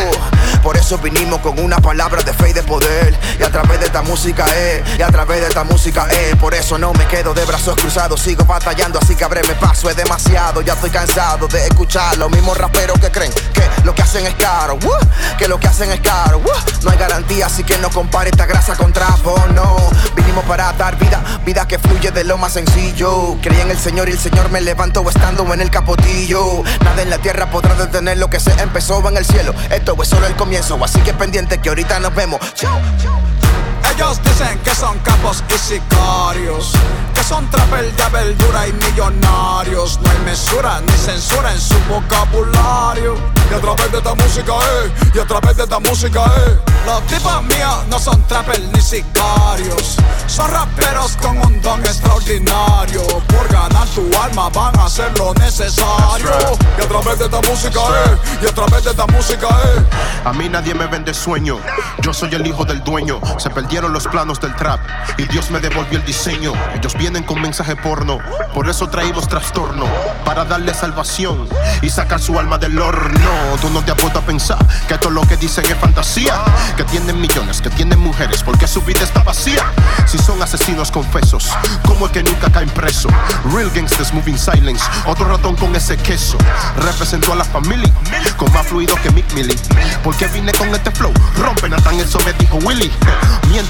Por 0.62 0.76
eso 0.76 0.96
vinimos 0.98 1.40
con 1.40 1.58
una 1.58 1.78
palabra 1.78 2.22
de 2.22 2.32
fe 2.32 2.50
y 2.50 2.52
de 2.52 2.62
poder. 2.62 3.18
Y 3.40 3.42
a 3.42 3.50
través 3.50 3.80
de 3.80 3.86
esta 3.86 4.02
eh, 4.14 4.84
y 4.98 5.02
a 5.02 5.08
través 5.08 5.40
de 5.40 5.48
esta 5.48 5.64
música, 5.64 6.06
eh. 6.10 6.36
Por 6.38 6.52
eso 6.52 6.76
no 6.76 6.92
me 6.92 7.06
quedo 7.06 7.32
de 7.32 7.46
brazos 7.46 7.74
cruzados. 7.76 8.20
Sigo 8.20 8.44
batallando, 8.44 8.98
así 9.00 9.14
que 9.14 9.24
abreme 9.24 9.54
paso. 9.54 9.88
Es 9.88 9.96
demasiado, 9.96 10.60
ya 10.60 10.74
estoy 10.74 10.90
cansado 10.90 11.48
de 11.48 11.66
escuchar 11.66 12.18
los 12.18 12.30
mismos 12.30 12.58
raperos 12.58 12.98
que 12.98 13.10
creen 13.10 13.32
que 13.54 13.62
lo 13.84 13.94
que 13.94 14.02
hacen 14.02 14.26
es 14.26 14.34
caro. 14.34 14.74
uh, 14.74 15.36
que 15.38 15.48
lo 15.48 15.58
que 15.58 15.66
hacen 15.66 15.90
es 15.90 16.00
caro. 16.00 16.38
uh. 16.38 16.82
no 16.82 16.90
hay 16.90 16.98
garantía, 16.98 17.46
así 17.46 17.64
que 17.64 17.78
no 17.78 17.88
compare 17.88 18.28
esta 18.28 18.44
grasa 18.44 18.76
con 18.76 18.92
trapo, 18.92 19.34
no. 19.54 19.76
Vinimos 20.14 20.44
para 20.44 20.70
dar 20.74 20.98
vida, 20.98 21.22
vida 21.46 21.66
que 21.66 21.78
fluye 21.78 22.10
de 22.10 22.24
lo 22.24 22.36
más 22.36 22.52
sencillo. 22.52 23.38
Creí 23.40 23.62
en 23.62 23.70
el 23.70 23.78
Señor 23.78 24.10
y 24.10 24.12
el 24.12 24.18
Señor 24.18 24.50
me 24.50 24.60
levantó 24.60 25.08
estando 25.08 25.52
en 25.54 25.62
el 25.62 25.70
capotillo. 25.70 26.62
Nada 26.84 27.00
en 27.00 27.08
la 27.08 27.16
tierra 27.16 27.50
podrá 27.50 27.74
detener 27.76 28.18
lo 28.18 28.28
que 28.28 28.40
se 28.40 28.52
empezó 28.60 29.08
en 29.08 29.16
el 29.16 29.24
cielo. 29.24 29.54
Esto 29.70 29.96
es 30.02 30.08
solo 30.08 30.26
el 30.26 30.36
comienzo, 30.36 30.78
así 30.84 31.00
que 31.00 31.14
pendiente 31.14 31.58
que 31.58 31.70
ahorita 31.70 31.98
nos 31.98 32.14
vemos. 32.14 32.40
Chau, 32.54 32.78
chau. 33.02 33.51
Ellos 33.94 34.20
dicen 34.22 34.58
que 34.60 34.74
son 34.74 34.98
capos 35.00 35.44
y 35.54 35.58
sicarios, 35.58 36.72
que 37.14 37.22
son 37.22 37.48
trapel 37.50 37.94
de 37.94 38.08
verdura 38.10 38.66
y 38.66 38.72
millonarios. 38.72 40.00
No 40.00 40.10
hay 40.10 40.18
mesura 40.24 40.80
ni 40.80 40.92
censura 40.92 41.52
en 41.52 41.60
su 41.60 41.78
vocabulario. 41.88 43.16
Y 43.50 43.54
a 43.54 43.60
través 43.60 43.92
de 43.92 43.98
esta 43.98 44.14
música, 44.14 44.52
eh, 44.52 44.92
y 45.14 45.18
a 45.18 45.26
través 45.26 45.56
de 45.56 45.64
esta 45.64 45.78
música, 45.78 46.24
eh. 46.24 46.58
Los 46.86 47.02
tipos 47.06 47.42
míos 47.44 47.84
no 47.90 47.98
son 47.98 48.20
trapel 48.26 48.72
ni 48.72 48.80
sicarios, 48.80 49.96
son 50.26 50.50
raperos 50.50 51.16
con 51.18 51.38
un 51.38 51.60
don 51.60 51.80
extraordinario. 51.80 53.02
Por 53.28 53.46
ganar 53.48 53.86
tu 53.88 54.10
alma 54.18 54.48
van 54.48 54.76
a 54.80 54.86
hacer 54.86 55.16
lo 55.18 55.34
necesario. 55.34 56.30
Y 56.78 56.82
a 56.82 56.88
través 56.88 57.18
de 57.18 57.26
esta 57.26 57.40
música, 57.42 57.80
eh, 57.80 58.16
y 58.42 58.46
a 58.46 58.54
través 58.54 58.84
de 58.84 58.90
esta 58.90 59.06
música, 59.06 59.48
eh. 59.48 59.84
A 60.24 60.32
mí 60.32 60.48
nadie 60.48 60.74
me 60.74 60.86
vende 60.86 61.12
sueño. 61.12 61.58
Yo 62.00 62.14
soy 62.14 62.34
el 62.34 62.46
hijo 62.46 62.64
del 62.64 62.82
dueño. 62.82 63.20
Se 63.36 63.50
perdieron 63.50 63.81
los 63.88 64.06
planos 64.06 64.40
del 64.40 64.54
trap 64.56 64.80
y 65.16 65.24
Dios 65.24 65.50
me 65.50 65.60
devolvió 65.60 65.98
el 65.98 66.04
diseño. 66.04 66.52
Ellos 66.74 66.94
vienen 66.96 67.22
con 67.22 67.40
mensaje 67.40 67.76
porno, 67.76 68.18
por 68.54 68.68
eso 68.68 68.88
traímos 68.88 69.28
trastorno 69.28 69.86
para 70.24 70.44
darle 70.44 70.74
salvación 70.74 71.48
y 71.80 71.90
sacar 71.90 72.20
su 72.20 72.38
alma 72.38 72.58
del 72.58 72.78
horno. 72.78 73.30
Tú 73.60 73.70
no 73.70 73.82
te 73.82 73.92
has 73.92 74.02
a 74.04 74.20
pensar 74.20 74.58
que 74.88 74.98
todo 74.98 75.10
lo 75.10 75.22
que 75.22 75.36
dicen 75.36 75.64
es 75.64 75.76
fantasía, 75.76 76.42
que 76.76 76.84
tienen 76.84 77.20
millones, 77.20 77.62
que 77.62 77.70
tienen 77.70 77.98
mujeres, 77.98 78.42
porque 78.42 78.66
su 78.66 78.82
vida 78.82 79.00
está 79.00 79.22
vacía. 79.22 79.62
Si 80.06 80.18
son 80.18 80.42
asesinos 80.42 80.90
confesos, 80.90 81.48
como 81.84 82.06
el 82.06 82.12
que 82.12 82.22
nunca 82.22 82.50
caen 82.50 82.68
preso. 82.70 83.08
Real 83.52 83.70
gangsters 83.74 84.12
moving 84.12 84.38
silence, 84.38 84.84
otro 85.06 85.26
ratón 85.26 85.56
con 85.56 85.74
ese 85.76 85.96
queso. 85.96 86.36
Representó 86.76 87.32
a 87.32 87.36
la 87.36 87.44
familia 87.44 87.92
con 88.36 88.52
más 88.52 88.66
fluido 88.66 88.94
que 89.02 89.10
Mick 89.10 89.32
Millie. 89.32 89.56
Porque 90.02 90.26
vine 90.28 90.52
con 90.52 90.68
este 90.74 90.90
flow, 90.90 91.12
rompen 91.38 91.70
Nathan, 91.70 92.00
eso 92.00 92.18
me 92.24 92.32
dijo 92.34 92.56
Willy. 92.58 92.90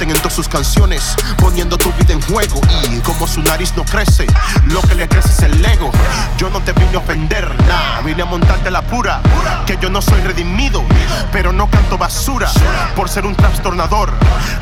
Mienten 0.02 0.16
en 0.16 0.22
todas 0.22 0.34
sus 0.34 0.48
canciones, 0.48 1.14
poniendo 1.38 1.78
tu 1.78 1.92
vida 1.92 2.12
en 2.12 2.20
juego. 2.22 2.60
Y 2.90 2.98
como 3.00 3.24
su 3.28 3.40
nariz 3.40 3.72
no 3.76 3.84
crece, 3.84 4.26
lo 4.66 4.82
que 4.82 4.96
le 4.96 5.06
crece 5.06 5.28
es 5.28 5.42
el 5.42 5.64
ego. 5.64 5.92
Yo 6.38 6.50
no 6.50 6.60
te 6.60 6.72
vine 6.72 6.96
a 6.96 6.98
ofender, 6.98 7.48
nah, 7.68 8.00
vine 8.04 8.22
a 8.22 8.24
montarte 8.24 8.68
la 8.72 8.82
pura. 8.82 9.20
Que 9.64 9.78
yo 9.80 9.90
no 9.90 10.02
soy 10.02 10.20
redimido, 10.22 10.82
pero 11.30 11.52
no 11.52 11.70
canto 11.70 11.98
basura. 11.98 12.50
Por 12.96 13.08
ser 13.08 13.26
un 13.26 13.36
trastornador, 13.36 14.10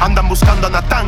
andan 0.01 0.29
buscando 0.29 0.67
a 0.67 0.71
Natán. 0.71 1.07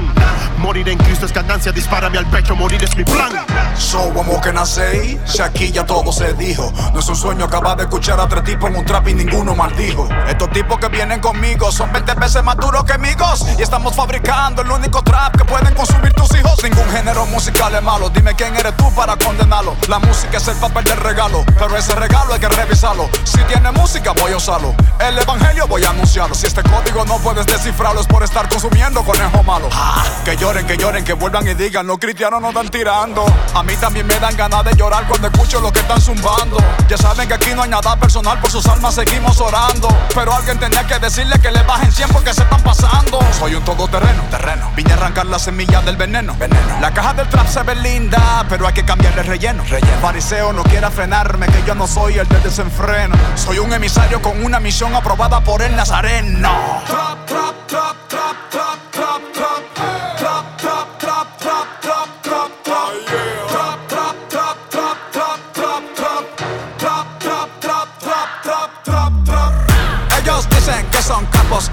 Morir 0.56 0.88
en 0.88 0.98
Cristo 0.98 1.26
es 1.26 1.32
ganancia, 1.34 1.70
dispárame 1.72 2.16
al 2.16 2.26
pecho, 2.26 2.56
morir 2.56 2.82
es 2.82 2.96
mi 2.96 3.04
plan. 3.04 3.32
So, 3.76 4.12
vamos 4.12 4.40
que 4.40 4.52
nace 4.52 5.20
si 5.26 5.42
aquí 5.42 5.72
ya 5.72 5.84
todo 5.84 6.10
se 6.10 6.32
dijo. 6.34 6.72
No 6.94 7.00
es 7.00 7.08
un 7.08 7.16
sueño 7.16 7.44
acabar 7.44 7.76
de 7.76 7.82
escuchar 7.82 8.18
a 8.18 8.28
tres 8.28 8.44
tipos 8.44 8.70
en 8.70 8.76
un 8.76 8.84
trap 8.86 9.08
y 9.08 9.14
ninguno 9.14 9.54
maldijo. 9.54 10.08
Estos 10.26 10.50
tipos 10.52 10.78
que 10.78 10.88
vienen 10.88 11.20
conmigo 11.20 11.70
son 11.70 11.92
20 11.92 12.14
veces 12.14 12.42
más 12.42 12.56
duros 12.56 12.84
que 12.84 12.94
amigos. 12.94 13.44
Y 13.58 13.62
estamos 13.62 13.94
fabricando 13.94 14.21
el 14.62 14.70
único 14.70 15.02
trap 15.02 15.36
que 15.36 15.44
pueden 15.44 15.74
consumir 15.74 16.12
tus 16.12 16.30
hijos. 16.36 16.62
Ningún 16.62 16.88
género 16.90 17.26
musical 17.26 17.74
es 17.74 17.82
malo. 17.82 18.10
Dime 18.10 18.34
quién 18.34 18.54
eres 18.56 18.76
tú 18.76 18.92
para 18.94 19.16
condenarlo. 19.16 19.76
La 19.88 19.98
música 19.98 20.36
es 20.36 20.48
el 20.48 20.56
papel 20.56 20.84
del 20.84 20.98
regalo, 20.98 21.44
pero 21.58 21.76
ese 21.76 21.94
regalo 21.94 22.34
hay 22.34 22.40
que 22.40 22.48
revisarlo. 22.48 23.08
Si 23.24 23.38
tiene 23.44 23.72
música, 23.72 24.12
voy 24.12 24.32
a 24.32 24.36
usarlo. 24.36 24.74
El 25.00 25.18
evangelio 25.18 25.66
voy 25.66 25.84
a 25.84 25.90
anunciarlo. 25.90 26.34
Si 26.34 26.46
este 26.46 26.62
código 26.62 27.04
no 27.04 27.18
puedes 27.18 27.46
descifrarlo, 27.46 28.00
es 28.00 28.06
por 28.06 28.22
estar 28.22 28.48
consumiendo 28.48 29.02
conejo 29.02 29.42
malo. 29.42 29.68
Ah, 29.72 30.04
que 30.24 30.36
lloren, 30.36 30.66
que 30.66 30.76
lloren, 30.76 31.04
que 31.04 31.14
vuelvan 31.14 31.46
y 31.48 31.54
digan: 31.54 31.86
Los 31.86 31.98
cristianos 31.98 32.40
no 32.40 32.48
están 32.48 32.68
tirando. 32.68 33.24
A 33.54 33.62
mí 33.62 33.74
también 33.76 34.06
me 34.06 34.18
dan 34.20 34.36
ganas 34.36 34.64
de 34.64 34.74
llorar 34.76 35.06
cuando 35.08 35.28
escucho 35.28 35.60
lo 35.60 35.72
que 35.72 35.80
están 35.80 36.00
zumbando. 36.00 36.58
Ya 36.88 36.96
saben 36.96 37.26
que 37.26 37.34
aquí 37.34 37.54
no 37.54 37.62
hay 37.62 37.70
nada 37.70 37.96
personal, 37.96 38.38
por 38.38 38.50
sus 38.50 38.66
almas 38.66 38.94
seguimos 38.94 39.40
orando. 39.40 39.88
Pero 40.14 40.32
alguien 40.34 40.58
tenía 40.58 40.86
que 40.86 40.98
decirle 40.98 41.40
que 41.40 41.50
le 41.50 41.62
bajen 41.62 41.90
100 41.90 42.10
porque 42.10 42.34
se 42.34 42.42
están 42.42 42.62
pasando. 42.62 43.18
Soy 43.38 43.54
un 43.54 43.64
todoterreno, 43.64 44.11
terreno. 44.30 44.70
Vine 44.76 44.92
a 44.92 44.96
arrancar 44.96 45.26
la 45.26 45.38
semilla 45.38 45.80
del 45.82 45.96
veneno, 45.96 46.34
veneno. 46.38 46.80
La 46.80 46.92
caja 46.92 47.14
del 47.14 47.28
trap 47.28 47.46
se 47.46 47.62
ve 47.62 47.74
linda, 47.74 48.44
pero 48.48 48.66
hay 48.66 48.74
que 48.74 48.84
cambiarle 48.84 49.22
relleno, 49.22 49.64
relleno. 49.64 50.00
Fariseo 50.00 50.52
no 50.52 50.62
quiera 50.64 50.90
frenarme, 50.90 51.46
que 51.46 51.62
yo 51.66 51.74
no 51.74 51.86
soy 51.86 52.18
el 52.18 52.28
del 52.28 52.42
desenfreno. 52.42 53.14
Soy 53.34 53.58
un 53.58 53.72
emisario 53.72 54.20
con 54.20 54.44
una 54.44 54.60
misión 54.60 54.94
aprobada 54.94 55.40
por 55.40 55.62
el 55.62 55.74
Nazareno. 55.76 56.82
Trap, 56.86 57.26
trap, 57.26 57.66
trap, 57.66 58.08
trap, 58.08 58.50
trap. 58.50 58.81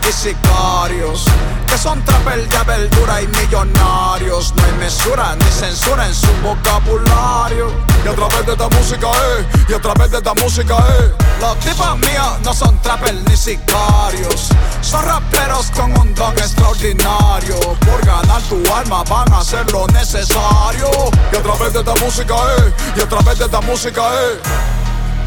Y 0.08 0.12
sicarios, 0.12 1.26
que 1.68 1.78
son 1.78 2.04
trapel 2.04 2.48
de 2.48 2.64
verdura 2.64 3.22
y 3.22 3.28
millonarios. 3.28 4.54
No 4.56 4.64
hay 4.64 4.72
mesura 4.74 5.36
ni 5.36 5.46
censura 5.46 6.06
en 6.06 6.14
su 6.14 6.32
vocabulario. 6.44 7.72
Y 8.06 8.08
a 8.08 8.14
través 8.14 8.46
de 8.46 8.52
esta 8.52 8.70
música, 8.70 9.08
eh, 9.08 9.46
y 9.68 9.74
a 9.74 9.82
través 9.82 10.12
de 10.12 10.18
esta 10.18 10.34
música, 10.36 10.76
eh. 10.78 11.14
Los 11.40 11.58
tipos 11.60 11.98
míos 12.00 12.40
no 12.44 12.54
son 12.54 12.80
trapel 12.82 13.24
ni 13.26 13.36
sicarios. 13.36 14.50
Son 14.82 15.04
raperos 15.04 15.72
con 15.72 15.98
un 15.98 16.14
don 16.14 16.38
extraordinario. 16.38 17.60
Por 17.60 18.06
ganar 18.06 18.42
tu 18.44 18.62
alma 18.74 19.04
van 19.04 19.32
a 19.34 19.40
hacer 19.40 19.72
lo 19.72 19.88
necesario. 19.88 20.90
Y 21.32 21.36
a 21.36 21.42
través 21.42 21.74
de 21.74 21.80
esta 21.80 21.96
música, 21.96 22.36
eh, 22.58 22.74
y 22.96 23.02
a 23.02 23.10
través 23.10 23.40
de 23.40 23.46
esta 23.46 23.62
música, 23.62 24.02
eh. 24.02 24.40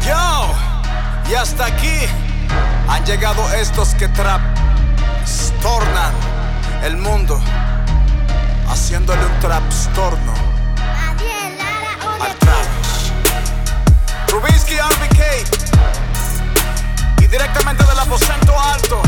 Yo, 0.05 1.31
y 1.31 1.35
hasta 1.35 1.65
aquí 1.65 2.07
han 2.87 3.05
llegado 3.05 3.47
estos 3.53 3.93
que 3.95 4.07
trap 4.09 4.41
tornan 5.61 6.13
el 6.83 6.97
mundo 6.97 7.39
haciéndole 8.67 9.25
un 9.25 9.39
trapstorno 9.39 10.33
al 12.19 12.35
trap. 12.35 12.67
Rubinsky 14.29 14.75
RBK 14.75 15.21
y 17.21 17.27
directamente 17.27 17.83
del 17.85 17.99
aposento 17.99 18.59
alto, 18.59 19.01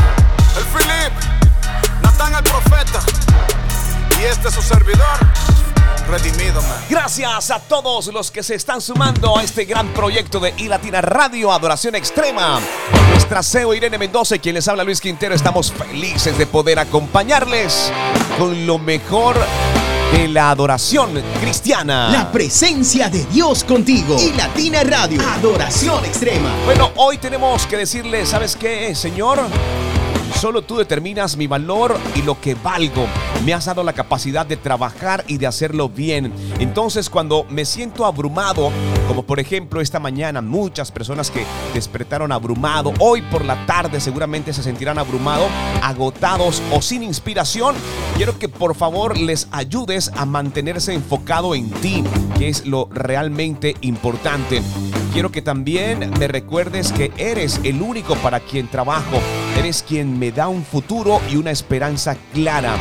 el 0.56 0.64
Philip, 0.64 1.12
Natán 2.02 2.34
el 2.34 2.42
profeta 2.42 3.00
y 4.18 4.24
este 4.24 4.48
es 4.48 4.54
su 4.54 4.62
servidor. 4.62 5.18
Redimido, 6.08 6.62
man. 6.62 6.84
Gracias 6.88 7.50
a 7.50 7.58
todos 7.58 8.06
los 8.08 8.30
que 8.30 8.42
se 8.42 8.54
están 8.54 8.80
sumando 8.80 9.36
a 9.36 9.42
este 9.42 9.64
gran 9.64 9.88
proyecto 9.88 10.38
de 10.38 10.54
iLatina 10.56 11.00
Radio 11.00 11.52
Adoración 11.52 11.94
Extrema. 11.94 12.60
Nuestra 13.10 13.42
CEO 13.42 13.74
Irene 13.74 13.98
Mendoza 13.98 14.38
quien 14.38 14.54
les 14.54 14.68
habla 14.68 14.84
Luis 14.84 15.00
Quintero, 15.00 15.34
estamos 15.34 15.72
felices 15.72 16.38
de 16.38 16.46
poder 16.46 16.78
acompañarles 16.78 17.92
con 18.38 18.66
lo 18.66 18.78
mejor 18.78 19.36
de 20.12 20.28
la 20.28 20.50
adoración 20.50 21.20
cristiana. 21.40 22.10
La 22.10 22.30
presencia 22.30 23.08
de 23.08 23.24
Dios 23.26 23.64
contigo. 23.64 24.16
Y 24.20 24.32
Latina 24.32 24.84
Radio. 24.84 25.20
Adoración 25.20 26.04
extrema. 26.04 26.54
Bueno, 26.64 26.92
hoy 26.96 27.18
tenemos 27.18 27.66
que 27.66 27.76
decirle, 27.76 28.24
¿sabes 28.26 28.54
qué, 28.54 28.94
Señor? 28.94 29.40
Solo 30.34 30.62
tú 30.62 30.76
determinas 30.76 31.36
mi 31.36 31.46
valor 31.46 31.96
y 32.14 32.22
lo 32.22 32.40
que 32.40 32.54
valgo. 32.54 33.06
Me 33.44 33.54
has 33.54 33.64
dado 33.66 33.82
la 33.82 33.92
capacidad 33.92 34.44
de 34.44 34.56
trabajar 34.56 35.24
y 35.28 35.38
de 35.38 35.46
hacerlo 35.46 35.88
bien. 35.88 36.32
Entonces 36.58 37.08
cuando 37.08 37.44
me 37.48 37.64
siento 37.64 38.04
abrumado, 38.04 38.70
como 39.08 39.22
por 39.22 39.40
ejemplo 39.40 39.80
esta 39.80 39.98
mañana, 39.98 40.42
muchas 40.42 40.90
personas 40.92 41.30
que 41.30 41.44
despertaron 41.74 42.32
abrumado, 42.32 42.92
hoy 42.98 43.22
por 43.22 43.44
la 43.44 43.66
tarde 43.66 44.00
seguramente 44.00 44.52
se 44.52 44.62
sentirán 44.62 44.98
abrumados, 44.98 45.48
agotados 45.82 46.62
o 46.72 46.82
sin 46.82 47.02
inspiración, 47.02 47.74
quiero 48.16 48.38
que 48.38 48.48
por 48.48 48.74
favor 48.74 49.16
les 49.18 49.48
ayudes 49.52 50.10
a 50.16 50.26
mantenerse 50.26 50.92
enfocado 50.92 51.54
en 51.54 51.70
ti, 51.70 52.04
que 52.38 52.48
es 52.48 52.66
lo 52.66 52.88
realmente 52.92 53.76
importante. 53.80 54.62
Quiero 55.16 55.32
que 55.32 55.40
también 55.40 56.12
me 56.18 56.28
recuerdes 56.28 56.92
que 56.92 57.10
eres 57.16 57.58
el 57.64 57.80
único 57.80 58.16
para 58.16 58.38
quien 58.38 58.68
trabajo, 58.68 59.18
eres 59.58 59.82
quien 59.82 60.18
me 60.18 60.30
da 60.30 60.48
un 60.48 60.62
futuro 60.62 61.22
y 61.32 61.36
una 61.36 61.50
esperanza 61.50 62.18
clara. 62.34 62.76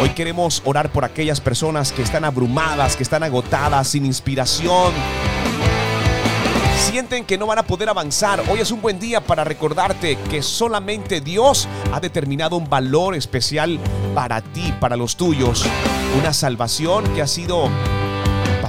Hoy 0.00 0.10
queremos 0.10 0.62
orar 0.64 0.92
por 0.92 1.04
aquellas 1.04 1.40
personas 1.40 1.90
que 1.90 2.02
están 2.02 2.24
abrumadas, 2.24 2.94
que 2.94 3.02
están 3.02 3.24
agotadas, 3.24 3.88
sin 3.88 4.06
inspiración. 4.06 4.92
Sienten 6.78 7.24
que 7.24 7.36
no 7.36 7.48
van 7.48 7.58
a 7.58 7.64
poder 7.64 7.88
avanzar. 7.88 8.44
Hoy 8.48 8.60
es 8.60 8.70
un 8.70 8.80
buen 8.80 9.00
día 9.00 9.20
para 9.20 9.42
recordarte 9.42 10.16
que 10.30 10.42
solamente 10.42 11.20
Dios 11.20 11.66
ha 11.92 11.98
determinado 11.98 12.54
un 12.54 12.70
valor 12.70 13.16
especial 13.16 13.80
para 14.14 14.42
ti, 14.42 14.72
para 14.78 14.94
los 14.94 15.16
tuyos. 15.16 15.66
Una 16.20 16.32
salvación 16.32 17.02
que 17.16 17.22
ha 17.22 17.26
sido 17.26 17.68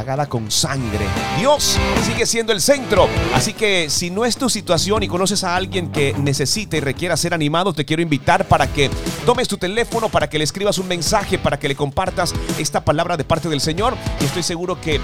con 0.08 0.50
sangre. 0.50 1.06
Dios 1.38 1.78
sigue 2.06 2.26
siendo 2.26 2.54
el 2.54 2.62
centro. 2.62 3.10
Así 3.34 3.54
que 3.54 3.90
si 3.90 4.10
no 4.10 4.24
es 4.24 4.38
tu 4.38 4.50
situación 4.50 5.04
y 5.04 5.08
conoces 5.10 5.44
a 5.44 5.56
alguien 5.56 5.92
que 5.92 6.14
necesita 6.18 6.78
y 6.78 6.80
requiera 6.80 7.18
ser 7.18 7.34
animado, 7.34 7.74
te 7.74 7.84
quiero 7.84 8.02
invitar 8.02 8.48
para 8.48 8.68
que 8.68 8.90
tomes 9.26 9.50
tu 9.50 9.58
teléfono, 9.58 10.08
para 10.08 10.30
que 10.30 10.38
le 10.38 10.46
escribas 10.46 10.78
un 10.78 10.88
mensaje, 10.88 11.38
para 11.38 11.60
que 11.60 11.68
le 11.68 11.76
compartas 11.76 12.34
esta 12.58 12.86
palabra 12.86 13.18
de 13.18 13.26
parte 13.26 13.50
del 13.50 13.60
Señor. 13.60 13.96
Y 14.22 14.26
estoy 14.26 14.44
seguro 14.44 14.80
que 14.80 15.02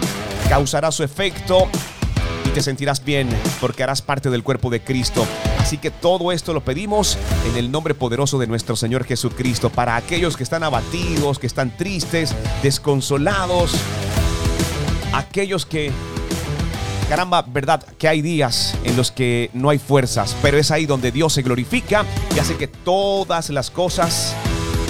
causará 0.48 0.90
su 0.90 1.04
efecto 1.04 1.68
y 2.46 2.50
te 2.50 2.62
sentirás 2.62 3.04
bien 3.04 3.28
porque 3.60 3.84
harás 3.84 4.02
parte 4.02 4.30
del 4.30 4.42
cuerpo 4.42 4.70
de 4.70 4.82
Cristo. 4.82 5.26
Así 5.60 5.78
que 5.78 5.92
todo 5.92 6.32
esto 6.32 6.54
lo 6.54 6.62
pedimos 6.62 7.18
en 7.50 7.58
el 7.58 7.72
nombre 7.72 7.94
poderoso 7.94 8.40
de 8.40 8.48
nuestro 8.48 8.78
Señor 8.78 9.04
Jesucristo 9.04 9.70
para 9.70 9.98
aquellos 9.98 10.38
que 10.38 10.44
están 10.44 10.64
abatidos, 10.64 11.40
que 11.40 11.48
están 11.48 11.76
tristes, 11.76 12.34
desconsolados, 12.62 13.74
aquellos 15.14 15.66
que, 15.66 15.92
caramba, 17.08 17.44
verdad, 17.44 17.86
que 17.98 18.08
hay 18.08 18.22
días 18.22 18.76
en 18.84 18.98
los 18.98 19.12
que 19.12 19.50
no 19.54 19.70
hay 19.70 19.80
fuerzas, 19.80 20.36
pero 20.42 20.58
es 20.58 20.72
ahí 20.72 20.86
donde 20.86 21.12
Dios 21.12 21.34
se 21.34 21.42
glorifica 21.42 22.06
y 22.36 22.40
hace 22.40 22.58
que 22.58 22.68
todas 22.68 23.50
las 23.50 23.70
cosas 23.70 24.36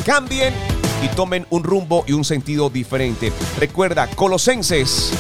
cambien 0.06 0.54
y 1.04 1.08
tomen 1.10 1.46
un 1.50 1.64
rumbo 1.64 2.06
y 2.08 2.14
un 2.14 2.24
sentido 2.24 2.70
diferente. 2.70 3.32
Recuerda, 3.60 4.08
Colosenses 4.08 5.12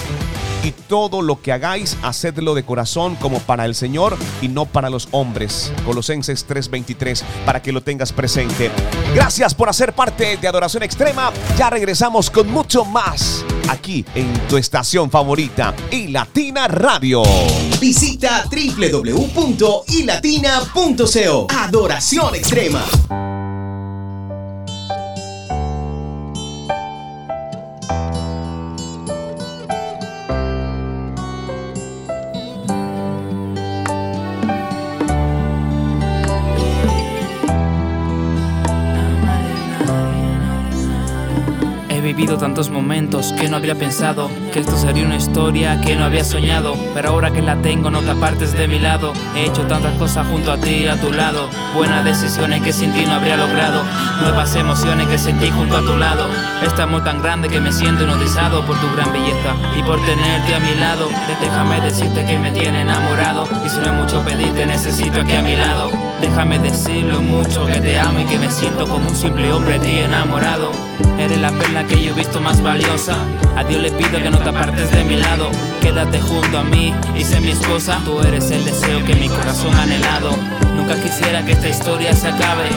y 0.64 0.72
todo 0.72 1.22
lo 1.22 1.41
que 1.41 1.51
hagáis, 1.51 1.97
hacedlo 2.04 2.56
de 2.56 2.64
corazón 2.64 3.16
como 3.18 3.39
para 3.39 3.66
el 3.66 3.76
Señor 3.76 4.16
y 4.41 4.47
no 4.47 4.66
para 4.66 4.89
los 4.89 5.10
hombres. 5.12 5.74
Colosenses 5.86 6.47
3:23, 6.47 7.24
para 7.45 7.62
que 7.62 7.74
lo 7.74 7.82
tengas 7.82 8.14
presente. 8.14 8.72
Gracias 9.14 9.54
por 9.54 9.68
hacer 9.68 9.93
parte 9.93 10.38
de 10.38 10.47
Adoración 10.47 10.84
Extrema. 10.84 11.32
Ya 11.58 11.70
regresamos 11.70 12.30
con 12.30 12.49
mucho 12.49 12.86
más 12.86 13.43
aquí 13.70 14.03
en 14.16 14.34
tu 14.47 14.57
estación 14.57 15.09
favorita, 15.09 15.74
y 15.91 16.07
Latina 16.07 16.68
Radio. 16.68 17.24
Visita 17.80 18.45
www.ilatina.co. 18.49 21.47
Adoración 21.49 22.36
extrema. 22.36 22.84
Vivido 42.16 42.38
tantos 42.38 42.70
momentos 42.70 43.34
que 43.34 43.49
no 43.49 43.55
habría 43.55 43.74
pensado 43.74 44.30
que 44.53 44.59
esto 44.59 44.78
sería 44.78 45.03
una 45.03 45.16
historia 45.16 45.82
que 45.82 45.95
no 45.95 46.05
había 46.05 46.24
soñado. 46.24 46.76
Pero 46.93 47.09
ahora 47.09 47.32
que 47.32 47.41
la 47.41 47.55
tengo, 47.55 47.89
no 47.89 48.01
te 48.01 48.11
apartes 48.11 48.53
de 48.53 48.68
mi 48.68 48.78
lado. 48.78 49.14
He 49.36 49.45
hecho 49.45 49.64
tantas 49.64 49.95
cosas 49.97 50.28
junto 50.28 50.51
a 50.51 50.57
ti, 50.57 50.86
a 50.86 50.95
tu 51.01 51.11
lado. 51.11 51.49
Buenas 51.74 52.05
decisiones 52.05 52.61
que 52.61 52.72
sin 52.72 52.93
ti 52.93 53.03
no 53.05 53.14
habría 53.14 53.36
logrado. 53.36 53.82
Nuevas 54.22 54.55
emociones 54.55 55.07
que 55.07 55.18
sentí 55.18 55.49
junto 55.49 55.76
a 55.76 55.82
tu 55.82 55.97
lado. 55.97 56.28
Este 56.64 56.84
amor 56.84 57.03
tan 57.03 57.20
grande 57.22 57.49
que 57.49 57.59
me 57.59 57.72
siento 57.72 58.03
hipnotizado 58.03 58.64
por 58.64 58.80
tu 58.80 58.88
gran 58.95 59.11
belleza 59.11 59.55
y 59.76 59.82
por 59.82 59.99
tenerte 60.05 60.53
a 60.53 60.59
mi 60.59 60.76
lado. 60.80 61.09
Déjame 61.41 61.82
decirte 61.82 62.26
que 62.26 62.38
me 62.38 62.51
tiene 62.51 62.82
enamorado. 62.82 63.47
Y 63.66 63.70
si 63.70 63.80
no 63.80 63.86
es 63.88 63.93
mucho 63.93 64.24
pedir, 64.24 64.53
te 64.53 64.68
necesito 64.68 65.22
aquí 65.22 65.34
a 65.34 65.41
mi 65.41 65.55
lado. 65.55 65.89
Déjame 66.22 66.59
decir 66.59 67.05
lo 67.05 67.22
mucho 67.22 67.66
que 67.66 67.82
te 67.82 67.99
amo 67.99 68.20
y 68.20 68.26
que 68.26 68.38
me 68.38 68.51
siento 68.51 68.88
como 68.88 69.09
un 69.09 69.16
simple 69.16 69.51
hombre 69.51 69.80
de 69.80 69.86
ti 69.86 69.97
enamorado. 69.97 70.72
Eres 71.20 71.39
la 71.39 71.51
perla 71.51 71.86
que 71.86 72.03
yo 72.04 72.12
he 72.12 72.16
visto 72.16 72.39
más 72.41 72.62
valiosa. 72.62 73.16
A 73.56 73.64
Dios 73.64 73.82
le 73.82 73.91
pido 73.91 74.22
que 74.22 74.30
no 74.30 74.38
te 74.39 74.49
apartes 74.49 74.91
de 74.91 75.04
mi 75.04 75.16
lado. 75.16 75.49
Quédate 75.82 76.20
junto 76.20 76.58
a 76.58 76.64
mí 76.64 76.93
y 77.16 77.24
sé 77.24 77.39
mi 77.39 77.51
esposa. 77.51 77.99
Tú 78.04 78.20
eres 78.22 78.51
el 78.51 78.66
deseo 78.66 79.04
que 79.06 79.16
mi 79.16 79.30
corazón 79.30 79.74
ha 79.76 79.84
anhelado. 79.84 80.32
Nunca 80.76 80.95
quisiera 80.95 81.45
que 81.45 81.54
esta 81.54 81.70
historia 81.70 82.14
se 82.14 82.28
acabe. 82.28 82.70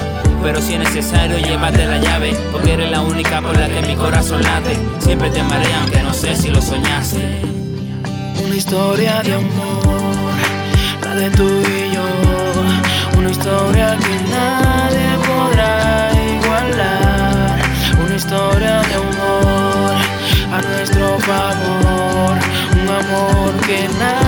Pero 0.42 0.60
si 0.60 0.74
es 0.74 0.80
necesario, 0.80 1.38
llévate 1.38 1.86
la 1.86 1.98
llave. 1.98 2.36
Porque 2.52 2.74
eres 2.74 2.90
la 2.90 3.00
única 3.00 3.40
por 3.40 3.58
la 3.58 3.68
que 3.68 3.82
mi 3.82 3.96
corazón 3.96 4.42
late. 4.42 4.78
Siempre 5.00 5.30
te 5.30 5.40
amaré, 5.40 5.72
aunque 5.80 6.02
no 6.02 6.14
sé 6.14 6.36
si 6.36 6.48
lo 6.48 6.62
soñaste. 6.62 7.42
Una 8.44 8.54
historia 8.54 9.22
de 9.22 9.34
amor, 9.34 10.34
la 11.02 11.14
de 11.14 11.30
tú 11.30 11.48
y 11.48 11.94
yo. 11.94 13.18
Una 13.18 13.30
historia 13.30 13.96
que 13.96 14.30
nadie 14.30 15.15
favor. 21.26 22.38
Un 22.80 22.88
amor 22.88 23.60
que 23.66 23.88
nadie 23.98 24.25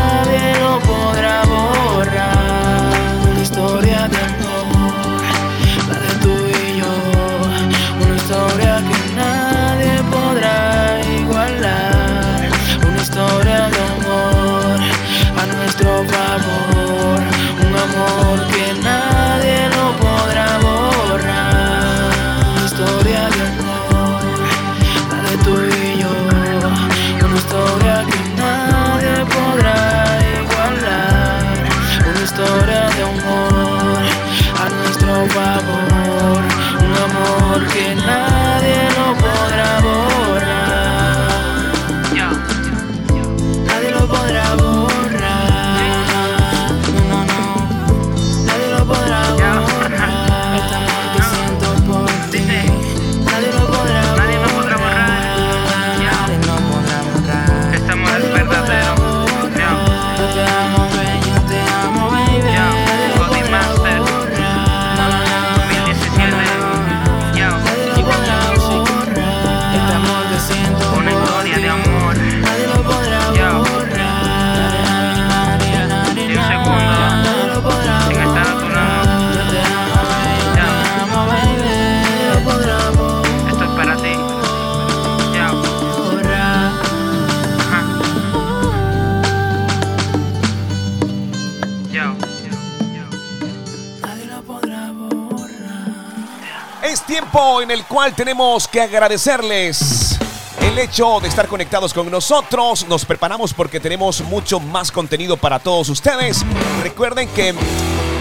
tiempo 97.08 97.62
en 97.62 97.70
el 97.70 97.84
cual 97.86 98.14
tenemos 98.14 98.68
que 98.68 98.82
agradecerles 98.82 100.18
el 100.60 100.78
hecho 100.78 101.20
de 101.20 101.28
estar 101.28 101.48
conectados 101.48 101.94
con 101.94 102.10
nosotros. 102.10 102.86
Nos 102.86 103.06
preparamos 103.06 103.54
porque 103.54 103.80
tenemos 103.80 104.20
mucho 104.20 104.60
más 104.60 104.92
contenido 104.92 105.38
para 105.38 105.58
todos 105.58 105.88
ustedes. 105.88 106.44
Recuerden 106.82 107.26
que 107.30 107.54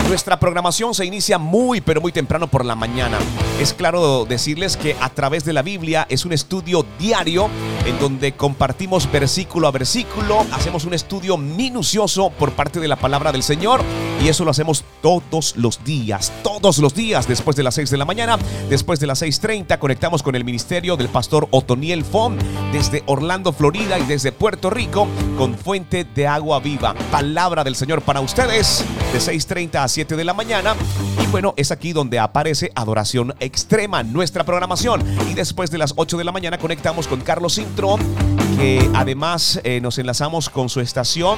nuestra 0.08 0.40
programación 0.40 0.94
se 0.94 1.06
inicia 1.06 1.38
muy 1.38 1.82
pero 1.82 2.00
muy 2.00 2.14
temprano 2.14 2.48
por 2.48 2.64
la 2.64 2.76
mañana. 2.76 3.20
Es 3.60 3.74
claro 3.74 4.24
decirles 4.24 4.78
que 4.78 4.96
a 5.02 5.10
través 5.10 5.44
de 5.44 5.52
la 5.52 5.64
Biblia 5.64 6.08
es 6.10 6.24
un 6.24 6.32
estudio 6.32 6.86
diario 6.98 7.50
en 7.86 8.00
donde 8.00 8.38
compartimos 8.38 9.12
versículo 9.12 9.68
a 9.68 9.72
versículo, 9.72 10.46
hacemos 10.54 10.86
un 10.86 10.94
estudio 10.94 11.36
minucioso 11.36 12.30
por 12.30 12.54
parte 12.54 12.80
de 12.80 12.88
la 12.88 12.96
palabra 12.96 13.34
del 13.34 13.44
Señor 13.44 13.84
y 14.22 14.30
eso 14.30 14.46
lo 14.46 14.52
hacemos 14.52 14.84
todos 15.02 15.56
los 15.58 15.84
días, 15.84 16.32
todos 16.44 16.78
los 16.80 16.94
días 16.94 17.28
después 17.28 17.56
de 17.56 17.64
las 17.64 17.76
6 17.76 17.90
de 17.90 17.98
la 17.98 18.06
mañana, 18.06 18.38
después 18.70 19.00
de 19.00 19.08
las 19.08 19.22
6.30 19.22 19.78
conectamos 19.80 20.24
con 20.24 20.36
el 20.36 20.44
ministerio 20.44 20.98
del 20.98 21.10
pastor 21.10 21.48
Otoniel 21.52 22.04
Fon 22.04 22.38
desde 22.72 23.04
Orlando, 23.06 23.54
Florida 23.54 24.00
y 24.00 24.04
desde 24.04 24.32
Puerto 24.32 24.70
Rico 24.70 25.08
con 25.38 25.58
fuente 25.58 26.04
de 26.04 26.28
agua 26.28 26.60
viva. 26.60 26.94
Palabra 27.12 27.64
del 27.64 27.76
Señor 27.76 28.02
para 28.02 28.22
ustedes 28.22 28.84
de 29.14 29.20
6.30 29.20 29.84
a 29.84 29.88
7 29.88 30.16
de 30.16 30.24
la 30.24 30.34
mañana. 30.34 30.76
Y 31.24 31.28
bueno, 31.28 31.54
es 31.58 31.72
aquí 31.72 31.94
donde 31.94 32.20
aparece 32.20 32.72
Adoración 32.76 33.36
Extrema, 33.40 34.04
nuestra 34.04 34.44
programación. 34.44 35.04
Y 35.30 35.34
después 35.34 35.72
de 35.72 35.78
las 35.78 35.94
8 35.96 36.18
de 36.18 36.24
la 36.24 36.32
mañana 36.32 36.58
conectamos 36.58 37.08
con 37.08 37.22
Carlos 37.22 37.54
Sintrón 37.54 38.02
que 38.58 38.90
además 38.96 39.62
eh, 39.64 39.80
nos 39.82 40.00
enlazamos 40.00 40.50
con 40.50 40.68
su 40.68 40.82
estación 40.82 41.38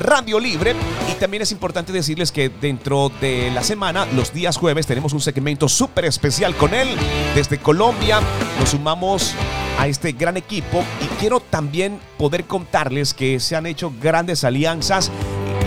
Radio 0.00 0.40
Libre. 0.40 0.74
Y 1.10 1.14
también 1.14 1.42
es 1.42 1.52
importante 1.52 1.92
que 2.18 2.48
dentro 2.48 3.12
de 3.20 3.50
la 3.52 3.62
semana, 3.62 4.04
los 4.06 4.32
días 4.32 4.56
jueves, 4.56 4.86
tenemos 4.86 5.12
un 5.12 5.20
segmento 5.20 5.68
súper 5.68 6.04
especial 6.04 6.56
con 6.56 6.74
él. 6.74 6.88
Desde 7.34 7.58
Colombia 7.58 8.20
nos 8.58 8.70
sumamos 8.70 9.34
a 9.78 9.86
este 9.86 10.12
gran 10.12 10.36
equipo 10.36 10.84
y 11.00 11.06
quiero 11.20 11.38
también 11.38 12.00
poder 12.18 12.44
contarles 12.44 13.14
que 13.14 13.38
se 13.38 13.54
han 13.54 13.66
hecho 13.66 13.92
grandes 14.00 14.42
alianzas 14.42 15.12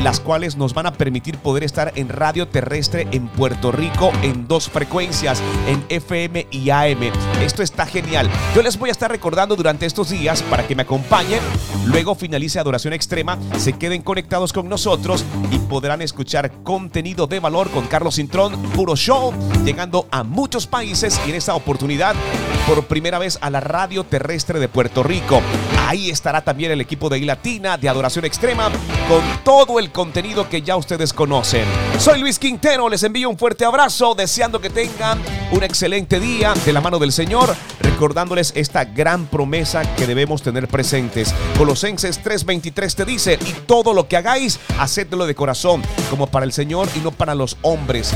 las 0.03 0.19
cuales 0.19 0.57
nos 0.57 0.73
van 0.73 0.87
a 0.87 0.93
permitir 0.93 1.37
poder 1.37 1.63
estar 1.63 1.93
en 1.95 2.09
radio 2.09 2.47
terrestre 2.47 3.07
en 3.11 3.27
Puerto 3.27 3.71
Rico 3.71 4.11
en 4.23 4.47
dos 4.47 4.69
frecuencias, 4.69 5.41
en 5.67 5.83
FM 5.89 6.47
y 6.49 6.69
AM. 6.71 7.11
Esto 7.41 7.61
está 7.61 7.85
genial. 7.85 8.29
Yo 8.55 8.61
les 8.61 8.77
voy 8.77 8.89
a 8.89 8.91
estar 8.91 9.11
recordando 9.11 9.55
durante 9.55 9.85
estos 9.85 10.09
días 10.09 10.41
para 10.43 10.65
que 10.67 10.75
me 10.75 10.83
acompañen. 10.83 11.39
Luego 11.85 12.15
finalice 12.15 12.59
Adoración 12.59 12.93
Extrema, 12.93 13.37
se 13.57 13.73
queden 13.73 14.01
conectados 14.01 14.53
con 14.53 14.67
nosotros 14.67 15.23
y 15.51 15.59
podrán 15.59 16.01
escuchar 16.01 16.51
contenido 16.63 17.27
de 17.27 17.39
valor 17.39 17.69
con 17.69 17.87
Carlos 17.87 18.15
Cintrón, 18.15 18.59
puro 18.73 18.95
show, 18.95 19.33
llegando 19.63 20.07
a 20.11 20.23
muchos 20.23 20.67
países 20.67 21.19
y 21.25 21.29
en 21.29 21.35
esta 21.35 21.55
oportunidad 21.55 22.15
por 22.67 22.85
primera 22.85 23.19
vez 23.19 23.37
a 23.41 23.49
la 23.49 23.59
radio 23.59 24.03
terrestre 24.03 24.59
de 24.59 24.67
Puerto 24.67 25.03
Rico. 25.03 25.41
Ahí 25.91 26.09
estará 26.09 26.41
también 26.41 26.71
el 26.71 26.79
equipo 26.79 27.09
de 27.09 27.19
I-Latina 27.19 27.77
de 27.77 27.89
Adoración 27.89 28.23
Extrema 28.23 28.71
con 29.09 29.21
todo 29.43 29.77
el 29.77 29.91
contenido 29.91 30.47
que 30.47 30.61
ya 30.61 30.77
ustedes 30.77 31.11
conocen. 31.11 31.65
Soy 31.99 32.21
Luis 32.21 32.39
Quintero, 32.39 32.87
les 32.87 33.03
envío 33.03 33.29
un 33.29 33.37
fuerte 33.37 33.65
abrazo, 33.65 34.15
deseando 34.15 34.61
que 34.61 34.69
tengan 34.69 35.21
un 35.51 35.63
excelente 35.63 36.21
día 36.21 36.53
de 36.65 36.71
la 36.71 36.79
mano 36.79 36.97
del 36.97 37.11
Señor, 37.11 37.53
recordándoles 37.81 38.53
esta 38.55 38.85
gran 38.85 39.25
promesa 39.25 39.81
que 39.97 40.07
debemos 40.07 40.41
tener 40.41 40.69
presentes. 40.69 41.35
Colosenses 41.57 42.23
3:23 42.23 42.95
te 42.95 43.03
dice, 43.03 43.37
y 43.45 43.51
todo 43.67 43.93
lo 43.93 44.07
que 44.07 44.15
hagáis, 44.15 44.61
hacedlo 44.79 45.25
de 45.25 45.35
corazón, 45.35 45.81
como 46.09 46.27
para 46.27 46.45
el 46.45 46.53
Señor 46.53 46.87
y 46.95 46.99
no 46.99 47.11
para 47.11 47.35
los 47.35 47.57
hombres. 47.63 48.13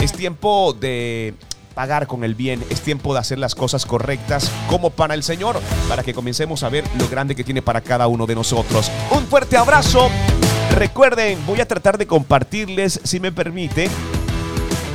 Es 0.00 0.14
tiempo 0.14 0.72
de 0.72 1.34
pagar 1.74 2.06
con 2.06 2.24
el 2.24 2.34
bien, 2.34 2.64
es 2.70 2.80
tiempo 2.80 3.12
de 3.12 3.20
hacer 3.20 3.38
las 3.38 3.54
cosas 3.54 3.84
correctas 3.84 4.50
como 4.68 4.90
para 4.90 5.14
el 5.14 5.22
Señor, 5.22 5.60
para 5.88 6.02
que 6.02 6.14
comencemos 6.14 6.62
a 6.62 6.68
ver 6.68 6.84
lo 6.98 7.08
grande 7.08 7.34
que 7.34 7.44
tiene 7.44 7.62
para 7.62 7.80
cada 7.80 8.06
uno 8.06 8.26
de 8.26 8.34
nosotros. 8.34 8.90
Un 9.10 9.26
fuerte 9.26 9.56
abrazo. 9.56 10.08
Recuerden, 10.74 11.44
voy 11.46 11.60
a 11.60 11.68
tratar 11.68 11.98
de 11.98 12.06
compartirles, 12.06 13.00
si 13.04 13.20
me 13.20 13.32
permite, 13.32 13.88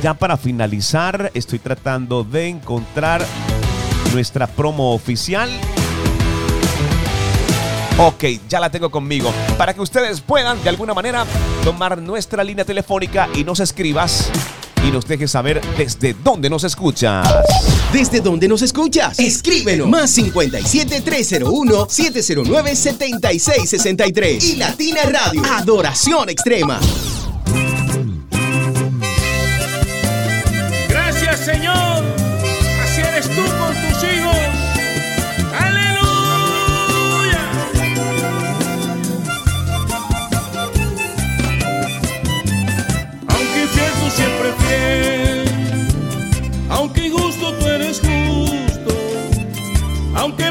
ya 0.02 0.14
para 0.14 0.36
finalizar, 0.36 1.30
estoy 1.34 1.58
tratando 1.58 2.24
de 2.24 2.48
encontrar 2.48 3.24
nuestra 4.12 4.46
promo 4.46 4.94
oficial. 4.94 5.50
Ok, 7.98 8.24
ya 8.48 8.60
la 8.60 8.70
tengo 8.70 8.90
conmigo. 8.90 9.32
Para 9.58 9.74
que 9.74 9.80
ustedes 9.82 10.22
puedan 10.22 10.62
de 10.62 10.70
alguna 10.70 10.94
manera 10.94 11.26
tomar 11.62 11.98
nuestra 11.98 12.42
línea 12.42 12.64
telefónica 12.64 13.28
y 13.34 13.44
nos 13.44 13.60
escribas 13.60 14.30
y 14.86 14.90
nos 14.90 15.06
dejes 15.06 15.30
saber 15.30 15.60
desde 15.76 16.14
dónde 16.22 16.48
nos 16.50 16.64
escuchas. 16.64 17.28
¿Desde 17.92 18.20
dónde 18.20 18.48
nos 18.48 18.62
escuchas? 18.62 19.18
Escríbenos. 19.18 19.88
Más 19.88 20.10
57 20.10 21.00
301 21.00 21.86
709 21.88 22.76
7663. 22.76 24.44
Y 24.44 24.56
Latina 24.56 25.00
Radio. 25.04 25.42
Adoración 25.44 26.28
Extrema. 26.28 26.80
Gracias, 30.88 31.40
Señor. 31.40 32.04
Así 32.82 33.00
eres 33.00 33.28
tú 33.28 33.42
con 33.58 33.74
tus 33.74 33.89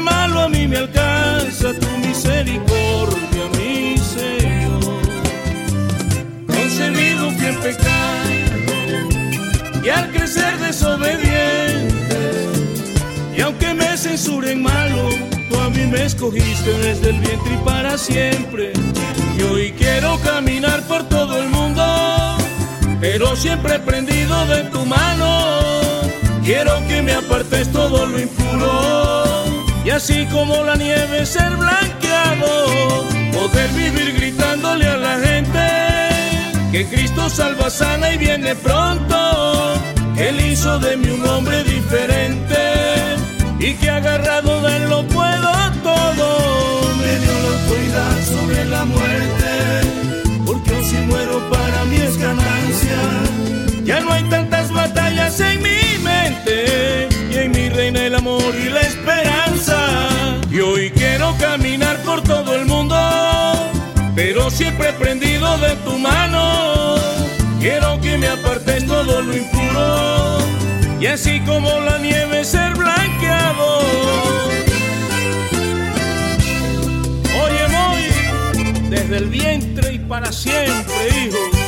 Malo 0.00 0.40
a 0.40 0.48
mí 0.48 0.66
me 0.66 0.78
alcanza 0.78 1.74
tu 1.74 1.88
misericordia, 1.98 3.44
mi 3.58 3.98
Señor. 3.98 5.02
Concebido 6.46 7.30
fui 7.32 7.46
en 7.46 7.60
pecado 7.60 7.90
y 9.84 9.88
al 9.88 10.10
crecer 10.10 10.58
desobediente 10.58 12.18
y 13.36 13.40
aunque 13.40 13.74
me 13.74 13.96
censuren 13.96 14.62
malo 14.62 15.08
tú 15.48 15.58
a 15.58 15.70
mí 15.70 15.86
me 15.86 16.04
escogiste 16.04 16.72
desde 16.78 17.10
el 17.10 17.20
vientre 17.20 17.54
y 17.54 17.64
para 17.64 17.98
siempre. 17.98 18.72
Y 19.38 19.42
hoy 19.42 19.72
quiero 19.72 20.18
caminar 20.20 20.82
por 20.82 21.08
todo 21.08 21.42
el 21.42 21.48
mundo 21.48 21.82
pero 23.00 23.34
siempre 23.34 23.78
prendido 23.80 24.46
de 24.46 24.64
tu 24.64 24.84
mano. 24.84 25.60
Quiero 26.44 26.72
que 26.88 27.02
me 27.02 27.12
apartes 27.12 27.70
todo 27.70 28.06
lo 28.06 28.18
impuro 28.20 29.19
y 29.90 29.92
así 29.92 30.24
como 30.26 30.62
la 30.62 30.76
nieve 30.76 31.26
ser 31.26 31.50
blanqueado 31.56 33.04
poder 33.32 33.68
vivir 33.70 34.14
gritándole 34.14 34.86
a 34.86 34.96
la 34.96 35.18
gente 35.18 35.66
que 36.70 36.86
Cristo 36.86 37.28
salva, 37.28 37.68
sana 37.70 38.12
y 38.14 38.18
viene 38.18 38.54
pronto. 38.54 39.16
que 40.14 40.28
Él 40.28 40.40
hizo 40.52 40.78
de 40.78 40.96
mí 40.96 41.08
un 41.08 41.26
hombre 41.26 41.64
diferente 41.64 42.60
y 43.58 43.74
que 43.74 43.90
agarrado 43.90 44.62
de 44.62 44.76
él 44.76 44.88
lo 44.88 45.02
puedo 45.08 45.50
todo. 45.82 46.94
Me 47.02 47.12
dio 47.22 47.34
la 47.44 47.48
autoridad 47.56 48.16
sobre 48.34 48.64
la 48.66 48.84
muerte, 48.84 49.50
porque 50.46 50.84
si 50.84 50.98
muero 50.98 51.40
para 51.50 51.84
mí 51.86 51.96
es 51.96 52.16
ganancia. 52.16 53.00
Ya 53.82 53.98
no 53.98 54.12
hay 54.12 54.22
tantas 54.30 54.70
batallas 54.70 55.40
en 55.40 55.60
mi 55.62 55.80
mente 56.04 57.08
y 57.32 57.36
en 57.38 57.50
mi 57.50 57.68
reina 57.70 58.06
el 58.06 58.14
amor 58.14 58.54
y 58.54 58.68
la 58.68 58.82
esperanza. 58.82 59.49
Y 60.50 60.60
hoy 60.60 60.90
quiero 60.90 61.34
caminar 61.38 62.02
por 62.02 62.22
todo 62.22 62.54
el 62.54 62.66
mundo 62.66 62.96
pero 64.14 64.50
siempre 64.50 64.92
prendido 64.92 65.56
de 65.58 65.76
tu 65.76 65.98
mano. 65.98 66.96
Quiero 67.58 68.00
que 68.00 68.18
me 68.18 68.28
apartes 68.28 68.86
todo 68.86 69.22
lo 69.22 69.36
impuro 69.36 70.38
y 71.00 71.06
así 71.06 71.40
como 71.40 71.68
la 71.80 71.98
nieve 71.98 72.44
ser 72.44 72.74
blanqueado. 72.74 73.78
Oye, 77.44 77.64
voy 77.76 78.90
desde 78.90 79.16
el 79.16 79.28
vientre 79.28 79.94
y 79.94 79.98
para 80.00 80.30
siempre, 80.32 81.08
hijo. 81.24 81.59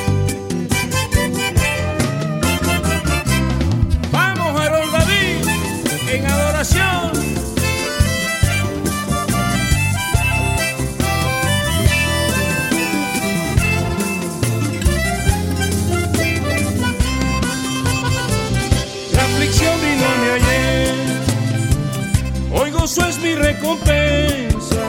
Gozo 22.82 23.06
es 23.06 23.18
mi 23.20 23.34
recompensa. 23.36 24.84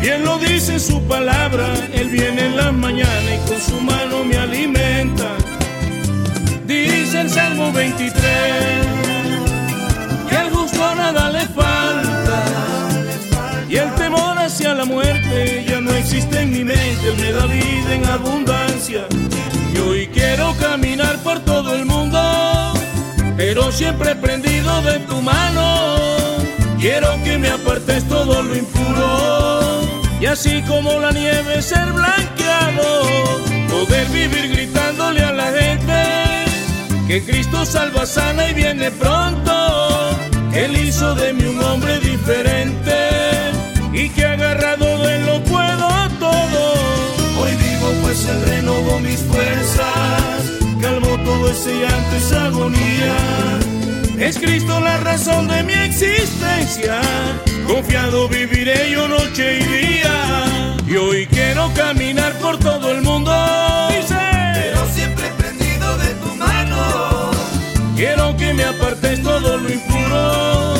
Bien 0.00 0.24
lo 0.24 0.38
dice 0.38 0.78
su 0.78 1.02
palabra, 1.08 1.66
Él 1.92 2.08
viene 2.10 2.46
en 2.46 2.56
la 2.56 2.70
mañana 2.70 3.28
y 3.34 3.48
con 3.48 3.60
su 3.60 3.80
mano 3.80 4.24
me 4.24 4.36
alimenta. 4.36 5.30
Dice 6.64 7.22
el 7.22 7.28
Salmo 7.28 7.72
23 7.72 8.22
que 10.28 10.36
al 10.36 10.50
justo 10.50 10.94
nada 10.94 11.28
le 11.30 11.44
falta 11.60 12.38
y 13.68 13.76
el 13.78 13.92
temor 13.96 14.38
hacia 14.38 14.72
la 14.74 14.84
muerte 14.84 15.64
ya 15.68 15.80
no 15.80 15.90
existe 15.92 16.40
en 16.40 16.52
mi 16.52 16.62
mente, 16.62 17.08
Él 17.08 17.16
me 17.20 17.32
da 17.32 17.46
vida 17.46 17.94
en 17.96 18.06
abundancia. 18.06 19.06
Y 19.74 19.78
hoy 19.78 20.06
quiero 20.06 20.54
caminar 20.60 21.16
por 21.24 21.40
todo 21.40 21.74
el 21.74 21.84
mundo, 21.84 22.20
pero 23.36 23.72
siempre 23.72 24.14
prendido 24.14 24.82
de 24.82 25.00
tu 25.00 25.20
mano. 25.20 25.95
Apartes 27.76 28.08
todo 28.08 28.42
lo 28.42 28.56
impuro 28.56 29.82
y 30.18 30.24
así 30.24 30.62
como 30.62 30.98
la 30.98 31.12
nieve 31.12 31.60
ser 31.60 31.92
blanqueado, 31.92 33.04
poder 33.68 34.08
vivir 34.08 34.48
gritándole 34.48 35.20
a 35.22 35.30
la 35.30 35.52
gente 35.52 36.46
que 37.06 37.22
Cristo 37.22 37.66
salva, 37.66 38.06
sana 38.06 38.48
y 38.48 38.54
viene 38.54 38.90
pronto. 38.92 40.16
Él 40.54 40.74
hizo 40.74 41.14
de 41.16 41.34
mí 41.34 41.44
un 41.44 41.62
hombre 41.62 42.00
diferente 42.00 42.96
y 43.92 44.08
que 44.08 44.24
agarrado 44.24 44.98
de 45.02 45.18
lo 45.26 45.44
puedo 45.44 45.88
todo. 46.18 46.72
Hoy 47.38 47.54
vivo 47.56 47.92
pues 48.00 48.26
Él 48.26 48.42
renovó 48.46 49.00
mis 49.00 49.20
fuerzas, 49.20 50.50
calmó 50.80 51.22
todo 51.24 51.50
ese 51.50 51.74
llanto, 51.78 52.16
esa 52.16 52.46
agonía. 52.46 53.16
Es 54.18 54.38
Cristo 54.38 54.80
la 54.80 54.96
razón 54.96 55.46
de 55.46 55.62
mi 55.62 55.74
existencia, 55.74 57.02
confiado 57.66 58.28
viviré 58.28 58.90
yo 58.90 59.08
noche 59.08 59.58
y 59.58 59.64
día. 59.64 60.74
Y 60.86 60.96
hoy 60.96 61.26
quiero 61.26 61.70
caminar 61.74 62.32
por 62.38 62.58
todo 62.58 62.92
el 62.92 63.02
mundo. 63.02 63.32
Pero 64.08 64.86
siempre 64.94 65.30
prendido 65.36 65.98
de 65.98 66.08
tu 66.14 66.34
mano. 66.36 67.30
Quiero 67.96 68.36
que 68.36 68.54
me 68.54 68.64
apartes 68.64 69.22
todo 69.22 69.58
lo 69.58 69.68
impuro 69.68 70.74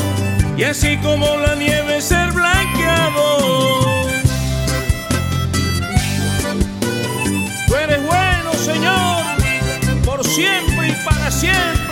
y 0.57 0.63
así 0.63 0.97
como 0.97 1.25
la 1.37 1.55
nieve 1.55 2.01
ser 2.01 2.31
blanqueado. 2.31 3.37
Tú 7.67 7.75
eres 7.75 8.03
bueno, 8.05 8.53
Señor, 8.53 9.23
por 10.05 10.25
siempre 10.25 10.89
y 10.89 11.05
para 11.05 11.31
siempre. 11.31 11.86